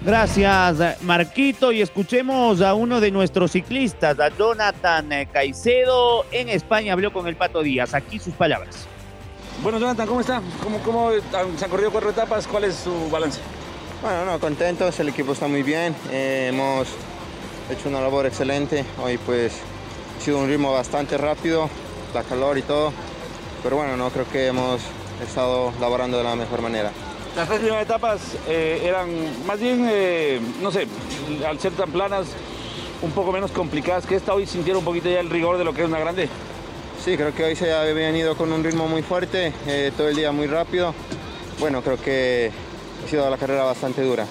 Gracias, 0.03 1.01
Marquito. 1.03 1.71
Y 1.71 1.81
escuchemos 1.81 2.61
a 2.61 2.73
uno 2.73 2.99
de 2.99 3.11
nuestros 3.11 3.51
ciclistas, 3.51 4.19
a 4.19 4.29
Jonathan 4.29 5.09
Caicedo. 5.31 6.25
En 6.31 6.49
España 6.49 6.93
habló 6.93 7.13
con 7.13 7.27
el 7.27 7.35
Pato 7.35 7.61
Díaz. 7.61 7.93
Aquí 7.93 8.17
sus 8.17 8.33
palabras. 8.33 8.87
Bueno, 9.61 9.77
Jonathan, 9.77 10.07
¿cómo 10.07 10.21
está? 10.21 10.41
¿Cómo, 10.63 10.79
cómo 10.79 11.11
se 11.57 11.65
han 11.65 11.69
corrido 11.69 11.91
cuatro 11.91 12.09
etapas? 12.09 12.47
¿Cuál 12.47 12.63
es 12.63 12.75
su 12.75 13.09
balance? 13.11 13.39
Bueno, 14.01 14.25
no, 14.25 14.39
contentos. 14.39 14.99
El 14.99 15.09
equipo 15.09 15.33
está 15.33 15.47
muy 15.47 15.61
bien. 15.61 15.95
Eh, 16.11 16.47
hemos 16.51 16.87
hecho 17.69 17.87
una 17.87 18.01
labor 18.01 18.25
excelente. 18.25 18.83
Hoy, 19.03 19.19
pues, 19.19 19.53
ha 20.17 20.21
sido 20.23 20.39
un 20.39 20.47
ritmo 20.47 20.73
bastante 20.73 21.15
rápido, 21.17 21.69
la 22.15 22.23
calor 22.23 22.57
y 22.57 22.63
todo. 22.63 22.91
Pero 23.61 23.75
bueno, 23.75 23.95
no 23.97 24.09
creo 24.09 24.27
que 24.31 24.47
hemos 24.47 24.81
estado 25.23 25.71
laborando 25.79 26.17
de 26.17 26.23
la 26.23 26.35
mejor 26.35 26.61
manera. 26.63 26.91
Las 27.35 27.47
tres 27.47 27.59
primeras 27.59 27.83
etapas 27.83 28.21
eh, 28.47 28.81
eran 28.83 29.07
más 29.45 29.59
bien, 29.59 29.87
eh, 29.89 30.39
no 30.61 30.69
sé, 30.69 30.85
al 31.47 31.59
ser 31.59 31.71
tan 31.73 31.89
planas, 31.91 32.27
un 33.01 33.11
poco 33.11 33.31
menos 33.31 33.51
complicadas 33.51 34.05
que 34.05 34.15
esta. 34.15 34.33
Hoy 34.33 34.45
sintieron 34.45 34.79
un 34.79 34.85
poquito 34.85 35.09
ya 35.09 35.21
el 35.21 35.29
rigor 35.29 35.57
de 35.57 35.63
lo 35.63 35.73
que 35.73 35.81
es 35.83 35.87
una 35.87 35.99
grande. 35.99 36.27
Sí, 37.03 37.15
creo 37.15 37.33
que 37.33 37.45
hoy 37.45 37.55
se 37.55 37.73
habían 37.73 38.15
ido 38.15 38.35
con 38.35 38.51
un 38.51 38.63
ritmo 38.63 38.87
muy 38.87 39.01
fuerte, 39.01 39.53
eh, 39.65 39.91
todo 39.95 40.09
el 40.09 40.15
día 40.15 40.31
muy 40.31 40.47
rápido. 40.47 40.93
Bueno, 41.59 41.81
creo 41.81 41.99
que 41.99 42.51
ha 43.05 43.09
sido 43.09 43.29
la 43.29 43.37
carrera 43.37 43.63
bastante 43.63 44.03
dura. 44.03 44.27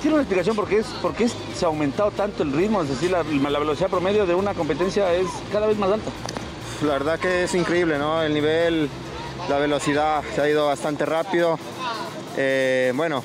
¿Tiene 0.00 0.14
una 0.14 0.22
explicación 0.22 0.54
por 0.54 0.68
qué, 0.68 0.78
es, 0.78 0.86
por 0.86 1.14
qué 1.14 1.28
se 1.28 1.64
ha 1.64 1.68
aumentado 1.68 2.10
tanto 2.10 2.42
el 2.42 2.52
ritmo? 2.52 2.82
Es 2.82 2.90
decir, 2.90 3.10
la, 3.10 3.22
la 3.24 3.58
velocidad 3.58 3.88
promedio 3.88 4.24
de 4.24 4.34
una 4.34 4.54
competencia 4.54 5.12
es 5.14 5.26
cada 5.50 5.66
vez 5.66 5.76
más 5.78 5.90
alta. 5.90 6.10
La 6.86 6.92
verdad 6.92 7.18
que 7.18 7.44
es 7.44 7.54
increíble, 7.54 7.98
¿no? 7.98 8.22
El 8.22 8.34
nivel, 8.34 8.88
la 9.48 9.58
velocidad 9.58 10.22
se 10.34 10.40
ha 10.40 10.48
ido 10.48 10.66
bastante 10.66 11.04
rápido. 11.06 11.58
Eh, 12.36 12.92
bueno, 12.94 13.22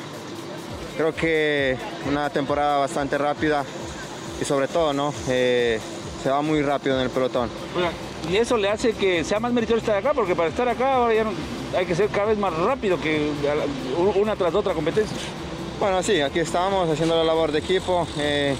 creo 0.97 1.13
que 1.15 1.77
una 2.09 2.29
temporada 2.29 2.77
bastante 2.77 3.17
rápida 3.17 3.63
y 4.41 4.45
sobre 4.45 4.67
todo, 4.67 4.93
¿no? 4.93 5.13
Eh, 5.29 5.79
se 6.23 6.29
va 6.29 6.41
muy 6.41 6.61
rápido 6.61 6.95
en 6.97 7.03
el 7.03 7.09
pelotón. 7.09 7.49
Y 8.29 8.35
eso 8.37 8.57
le 8.57 8.69
hace 8.69 8.93
que 8.93 9.23
sea 9.23 9.39
más 9.39 9.53
meritorio 9.53 9.79
estar 9.79 9.95
acá, 9.95 10.13
porque 10.13 10.35
para 10.35 10.49
estar 10.49 10.67
acá 10.67 10.95
ahora 10.95 11.13
ya 11.13 11.23
no- 11.23 11.31
hay 11.77 11.85
que 11.85 11.95
ser 11.95 12.09
cada 12.09 12.25
vez 12.27 12.37
más 12.37 12.53
rápido 12.57 12.99
que 12.99 13.31
una 14.15 14.35
tras 14.35 14.53
otra 14.55 14.73
competencia. 14.73 15.15
Bueno, 15.79 16.01
sí, 16.01 16.19
aquí 16.21 16.39
estamos 16.39 16.89
haciendo 16.89 17.15
la 17.15 17.23
labor 17.23 17.51
de 17.51 17.59
equipo, 17.59 18.07
eh, 18.17 18.55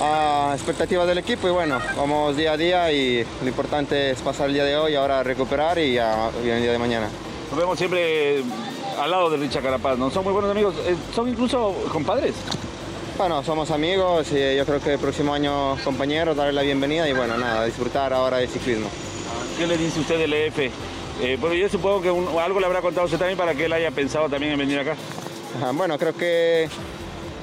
a 0.00 0.52
expectativas 0.54 1.06
del 1.06 1.18
equipo 1.18 1.46
y 1.48 1.50
bueno, 1.50 1.78
vamos 1.96 2.36
día 2.36 2.52
a 2.52 2.56
día 2.56 2.90
y 2.92 3.24
lo 3.42 3.48
importante 3.48 4.10
es 4.10 4.20
pasar 4.22 4.48
el 4.48 4.54
día 4.54 4.64
de 4.64 4.76
hoy, 4.76 4.94
ahora 4.94 5.22
recuperar 5.22 5.78
y 5.78 5.94
ya 5.94 6.30
viene 6.42 6.56
el 6.58 6.62
día 6.62 6.72
de 6.72 6.78
mañana. 6.78 7.08
Nos 7.50 7.58
vemos 7.58 7.78
siempre 7.78 8.42
al 8.98 9.10
lado 9.10 9.28
de 9.30 9.36
Richa 9.36 9.60
Carapaz, 9.60 9.98
¿no? 9.98 10.10
Son 10.10 10.24
muy 10.24 10.32
buenos 10.32 10.50
amigos, 10.50 10.74
eh, 10.86 10.94
son 11.14 11.28
incluso 11.28 11.74
compadres. 11.92 12.34
Bueno, 13.18 13.42
somos 13.44 13.70
amigos 13.70 14.28
y 14.32 14.56
yo 14.56 14.64
creo 14.64 14.80
que 14.80 14.94
el 14.94 14.98
próximo 14.98 15.34
año 15.34 15.76
compañeros, 15.84 16.36
darle 16.36 16.54
la 16.54 16.62
bienvenida 16.62 17.06
y 17.08 17.12
bueno, 17.12 17.36
nada, 17.36 17.66
disfrutar 17.66 18.12
ahora 18.14 18.38
del 18.38 18.48
ciclismo. 18.48 18.88
¿Qué 19.58 19.66
le 19.66 19.76
dice 19.76 20.00
usted 20.00 20.18
del 20.18 20.32
EF? 20.32 20.58
Eh, 21.22 21.36
bueno, 21.38 21.54
yo 21.54 21.68
supongo 21.68 22.00
que 22.00 22.10
un- 22.10 22.38
algo 22.38 22.58
le 22.60 22.64
habrá 22.66 22.80
contado 22.80 23.04
usted 23.04 23.18
también 23.18 23.36
para 23.36 23.54
que 23.54 23.66
él 23.66 23.72
haya 23.74 23.90
pensado 23.90 24.30
también 24.30 24.52
en 24.52 24.58
venir 24.58 24.78
acá. 24.78 24.96
Ajá, 25.60 25.72
Bueno, 25.72 25.98
creo 25.98 26.14
que 26.16 26.70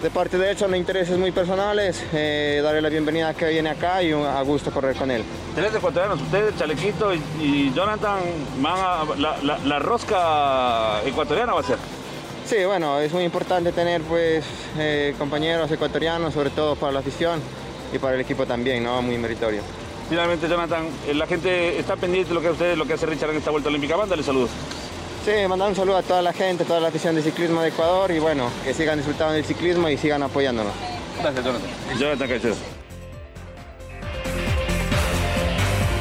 de 0.01 0.09
parte 0.11 0.37
de 0.37 0.51
él 0.51 0.57
son 0.57 0.75
intereses 0.75 1.17
muy 1.17 1.31
personales, 1.31 2.03
eh, 2.13 2.59
darle 2.63 2.81
la 2.81 2.89
bienvenida 2.89 3.33
que 3.33 3.47
viene 3.49 3.69
acá 3.69 4.01
y 4.03 4.13
un- 4.13 4.25
a 4.25 4.41
gusto 4.43 4.71
correr 4.71 4.95
con 4.95 5.09
él. 5.09 5.23
Tres 5.55 5.73
ecuatorianos, 5.73 6.21
usted, 6.21 6.53
Chalequito 6.57 7.13
y, 7.13 7.21
y 7.41 7.73
Jonathan, 7.75 8.19
van 8.59 8.75
a- 8.77 9.05
la, 9.17 9.37
la- 9.41 9.57
la 9.59 9.79
rosca 9.79 11.01
ecuatoriana 11.05 11.53
va 11.53 11.61
a 11.61 11.63
ser. 11.63 11.77
Sí, 12.45 12.63
bueno, 12.65 12.99
es 12.99 13.11
muy 13.11 13.23
importante 13.23 13.71
tener 13.71 14.01
pues 14.03 14.45
eh, 14.77 15.15
compañeros 15.17 15.69
ecuatorianos, 15.71 16.33
sobre 16.33 16.51
todo 16.51 16.75
para 16.75 16.93
la 16.93 16.99
afición 16.99 17.41
y 17.93 17.97
para 17.97 18.15
el 18.15 18.21
equipo 18.21 18.45
también, 18.45 18.83
¿no? 18.83 19.01
Muy 19.01 19.17
meritorio. 19.17 19.61
Finalmente, 20.09 20.47
Jonathan, 20.47 20.85
eh, 21.07 21.13
la 21.13 21.27
gente 21.27 21.77
está 21.77 21.97
pendiente 21.97 22.29
de 22.29 22.35
lo 22.35 22.41
que 22.41 22.49
ustedes, 22.51 22.77
lo 22.77 22.85
que 22.85 22.93
hace 22.93 23.05
Richard 23.05 23.31
en 23.31 23.37
esta 23.37 23.51
vuelta 23.51 23.67
olímpica. 23.67 23.97
Mándale 23.97 24.23
saludos. 24.23 24.51
Sí, 25.27 25.33
mandar 25.45 25.67
un 25.67 25.75
saludo 25.75 25.97
a 25.97 26.03
toda 26.03 26.21
la 26.21 26.31
gente, 26.31 26.63
toda 26.63 26.79
la 26.79 26.87
afición 26.87 27.13
de 27.13 27.21
ciclismo 27.21 27.61
de 27.61 27.67
Ecuador 27.67 28.09
y 28.11 28.19
bueno, 28.19 28.49
que 28.63 28.73
sigan 28.73 28.97
disfrutando 28.97 29.33
del 29.33 29.43
ciclismo 29.43 29.89
y 29.89 29.97
sigan 29.97 30.23
apoyándonos. 30.23 30.71
Gracias, 31.21 31.43
Jonathan. 31.43 31.69
Jonathan 31.99 32.29
Caicedo. 32.29 32.55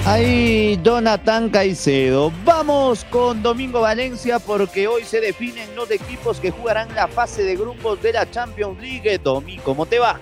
Ahí 0.04 0.78
Jonathan 0.80 1.50
Caicedo. 1.50 2.32
Vamos 2.44 3.04
con 3.06 3.42
Domingo 3.42 3.80
Valencia 3.80 4.38
porque 4.38 4.86
hoy 4.86 5.02
se 5.02 5.20
definen 5.20 5.74
los 5.74 5.90
equipos 5.90 6.38
que 6.38 6.52
jugarán 6.52 6.94
la 6.94 7.08
fase 7.08 7.42
de 7.42 7.56
grupos 7.56 8.00
de 8.00 8.12
la 8.12 8.30
Champions 8.30 8.80
League. 8.80 9.18
Domi, 9.18 9.56
¿cómo 9.56 9.86
te 9.86 9.98
va? 9.98 10.20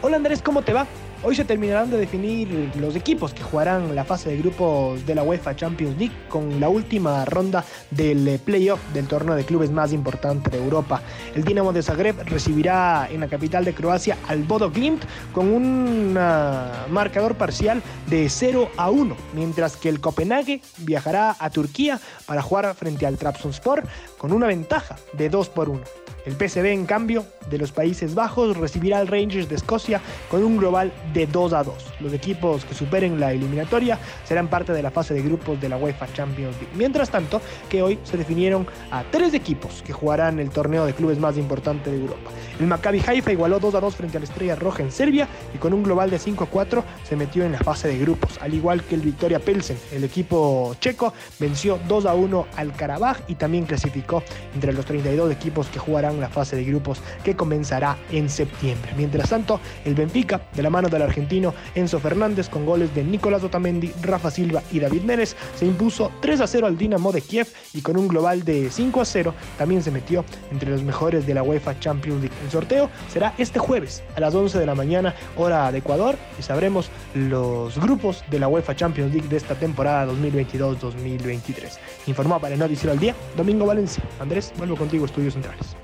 Hola 0.00 0.16
Andrés, 0.16 0.40
¿cómo 0.40 0.62
te 0.62 0.72
va? 0.72 0.86
Hoy 1.22 1.34
se 1.34 1.44
terminarán 1.44 1.90
de 1.90 1.96
definir 1.96 2.70
los 2.78 2.94
equipos 2.94 3.32
que 3.32 3.42
jugarán 3.42 3.94
la 3.94 4.04
fase 4.04 4.30
de 4.30 4.36
grupos 4.36 5.04
de 5.06 5.14
la 5.14 5.22
UEFA 5.22 5.56
Champions 5.56 5.96
League 5.98 6.14
con 6.28 6.60
la 6.60 6.68
última 6.68 7.24
ronda 7.24 7.64
del 7.90 8.28
eh, 8.28 8.38
playoff 8.38 8.80
del 8.92 9.08
torneo 9.08 9.34
de 9.34 9.44
clubes 9.44 9.70
más 9.70 9.92
importante 9.92 10.50
de 10.50 10.58
Europa. 10.58 11.00
El 11.34 11.42
Dinamo 11.42 11.72
de 11.72 11.82
Zagreb 11.82 12.16
recibirá 12.26 13.08
en 13.10 13.20
la 13.20 13.28
capital 13.28 13.64
de 13.64 13.74
Croacia 13.74 14.18
al 14.28 14.42
Bodo 14.42 14.70
Glimt 14.70 15.04
con 15.32 15.48
un 15.48 16.16
ah, 16.18 16.86
marcador 16.90 17.34
parcial 17.34 17.82
de 18.08 18.28
0 18.28 18.70
a 18.76 18.90
1, 18.90 19.16
mientras 19.34 19.76
que 19.76 19.88
el 19.88 20.00
Copenhague 20.00 20.60
viajará 20.78 21.34
a 21.38 21.50
Turquía 21.50 21.98
para 22.26 22.42
jugar 22.42 22.74
frente 22.74 23.06
al 23.06 23.16
Trabzonspor 23.16 23.84
con 24.18 24.32
una 24.32 24.46
ventaja 24.46 24.96
de 25.14 25.30
2 25.30 25.48
por 25.48 25.70
1. 25.70 25.80
El 26.26 26.34
PSV, 26.34 26.66
en 26.66 26.86
cambio, 26.86 27.24
de 27.48 27.56
los 27.56 27.70
Países 27.70 28.16
Bajos 28.16 28.56
recibirá 28.56 28.98
al 28.98 29.06
Rangers 29.06 29.48
de 29.48 29.54
Escocia 29.54 30.00
con 30.28 30.42
un 30.42 30.56
global 30.56 30.92
de 31.14 31.28
2 31.28 31.52
a 31.52 31.62
2. 31.62 31.74
Los 32.00 32.12
equipos 32.12 32.64
que 32.64 32.74
superen 32.74 33.20
la 33.20 33.32
eliminatoria 33.32 33.96
serán 34.24 34.48
parte 34.48 34.72
de 34.72 34.82
la 34.82 34.90
fase 34.90 35.14
de 35.14 35.22
grupos 35.22 35.60
de 35.60 35.68
la 35.68 35.76
UEFA 35.76 36.12
Champions 36.12 36.56
League. 36.56 36.74
Mientras 36.74 37.10
tanto, 37.10 37.40
que 37.68 37.80
hoy 37.80 38.00
se 38.02 38.16
definieron 38.16 38.66
a 38.90 39.04
tres 39.04 39.34
equipos 39.34 39.82
que 39.86 39.92
jugarán 39.92 40.40
el 40.40 40.50
torneo 40.50 40.84
de 40.84 40.94
clubes 40.94 41.20
más 41.20 41.38
importante 41.38 41.92
de 41.92 42.00
Europa. 42.00 42.30
El 42.58 42.68
Maccabi 42.68 43.02
Haifa 43.06 43.32
igualó 43.32 43.60
2 43.60 43.74
a 43.74 43.80
2 43.80 43.96
frente 43.96 44.16
a 44.16 44.20
la 44.20 44.24
Estrella 44.24 44.56
Roja 44.56 44.82
en 44.82 44.90
Serbia 44.90 45.28
y 45.54 45.58
con 45.58 45.74
un 45.74 45.82
global 45.82 46.10
de 46.10 46.18
5 46.18 46.44
a 46.44 46.46
4 46.46 46.84
se 47.06 47.14
metió 47.14 47.44
en 47.44 47.52
la 47.52 47.58
fase 47.58 47.86
de 47.86 47.98
grupos, 47.98 48.38
al 48.40 48.54
igual 48.54 48.82
que 48.82 48.94
el 48.94 49.02
Victoria 49.02 49.38
Pilsen. 49.38 49.76
El 49.92 50.04
equipo 50.04 50.74
checo 50.80 51.12
venció 51.38 51.78
2 51.86 52.06
a 52.06 52.14
1 52.14 52.46
al 52.56 52.72
Karabaj 52.72 53.18
y 53.28 53.34
también 53.34 53.66
clasificó 53.66 54.22
entre 54.54 54.72
los 54.72 54.86
32 54.86 55.30
equipos 55.32 55.66
que 55.68 55.78
jugarán 55.78 56.18
la 56.18 56.30
fase 56.30 56.56
de 56.56 56.64
grupos 56.64 57.02
que 57.22 57.36
comenzará 57.36 57.98
en 58.10 58.30
septiembre. 58.30 58.92
Mientras 58.96 59.28
tanto, 59.28 59.60
el 59.84 59.94
Benfica, 59.94 60.40
de 60.54 60.62
la 60.62 60.70
mano 60.70 60.88
del 60.88 61.02
argentino 61.02 61.52
Enzo 61.74 62.00
Fernández, 62.00 62.48
con 62.48 62.64
goles 62.64 62.94
de 62.94 63.04
Nicolás 63.04 63.44
Otamendi, 63.44 63.92
Rafa 64.00 64.30
Silva 64.30 64.62
y 64.72 64.80
David 64.80 65.02
Neres, 65.02 65.36
se 65.56 65.66
impuso 65.66 66.10
3 66.20 66.40
a 66.40 66.46
0 66.46 66.66
al 66.66 66.78
Dinamo 66.78 67.12
de 67.12 67.20
Kiev 67.20 67.48
y 67.74 67.82
con 67.82 67.98
un 67.98 68.08
global 68.08 68.44
de 68.44 68.70
5 68.70 69.02
a 69.02 69.04
0 69.04 69.34
también 69.58 69.82
se 69.82 69.90
metió 69.90 70.24
entre 70.50 70.70
los 70.70 70.82
mejores 70.82 71.26
de 71.26 71.34
la 71.34 71.42
UEFA 71.42 71.78
Champions 71.78 72.22
League. 72.22 72.45
El 72.46 72.52
sorteo 72.52 72.88
será 73.12 73.34
este 73.38 73.58
jueves 73.58 74.04
a 74.14 74.20
las 74.20 74.32
11 74.32 74.60
de 74.60 74.66
la 74.66 74.76
mañana, 74.76 75.16
hora 75.36 75.72
de 75.72 75.78
Ecuador, 75.78 76.14
y 76.38 76.42
sabremos 76.44 76.90
los 77.12 77.76
grupos 77.76 78.22
de 78.30 78.38
la 78.38 78.46
UEFA 78.46 78.76
Champions 78.76 79.12
League 79.12 79.26
de 79.26 79.36
esta 79.36 79.56
temporada 79.56 80.06
2022-2023. 80.12 81.78
Informó 82.06 82.38
para 82.38 82.54
el 82.54 82.60
Noticiero 82.60 82.92
al 82.92 83.00
Día, 83.00 83.16
Domingo 83.36 83.66
Valencia. 83.66 84.04
Andrés, 84.20 84.52
vuelvo 84.58 84.76
contigo, 84.76 85.06
Estudios 85.06 85.34
Centrales. 85.34 85.74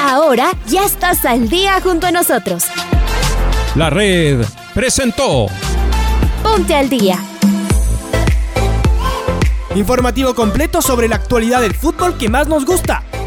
Ahora 0.00 0.50
ya 0.66 0.84
estás 0.84 1.24
al 1.24 1.48
día 1.48 1.80
junto 1.80 2.08
a 2.08 2.10
nosotros. 2.10 2.64
La 3.76 3.88
red 3.88 4.44
presentó 4.74 5.46
Ponte 6.42 6.74
al 6.74 6.88
día. 6.88 7.20
Informativo 9.76 10.34
completo 10.34 10.82
sobre 10.82 11.06
la 11.06 11.16
actualidad 11.16 11.60
del 11.60 11.74
fútbol 11.74 12.16
que 12.16 12.28
más 12.30 12.48
nos 12.48 12.64
gusta, 12.64 13.04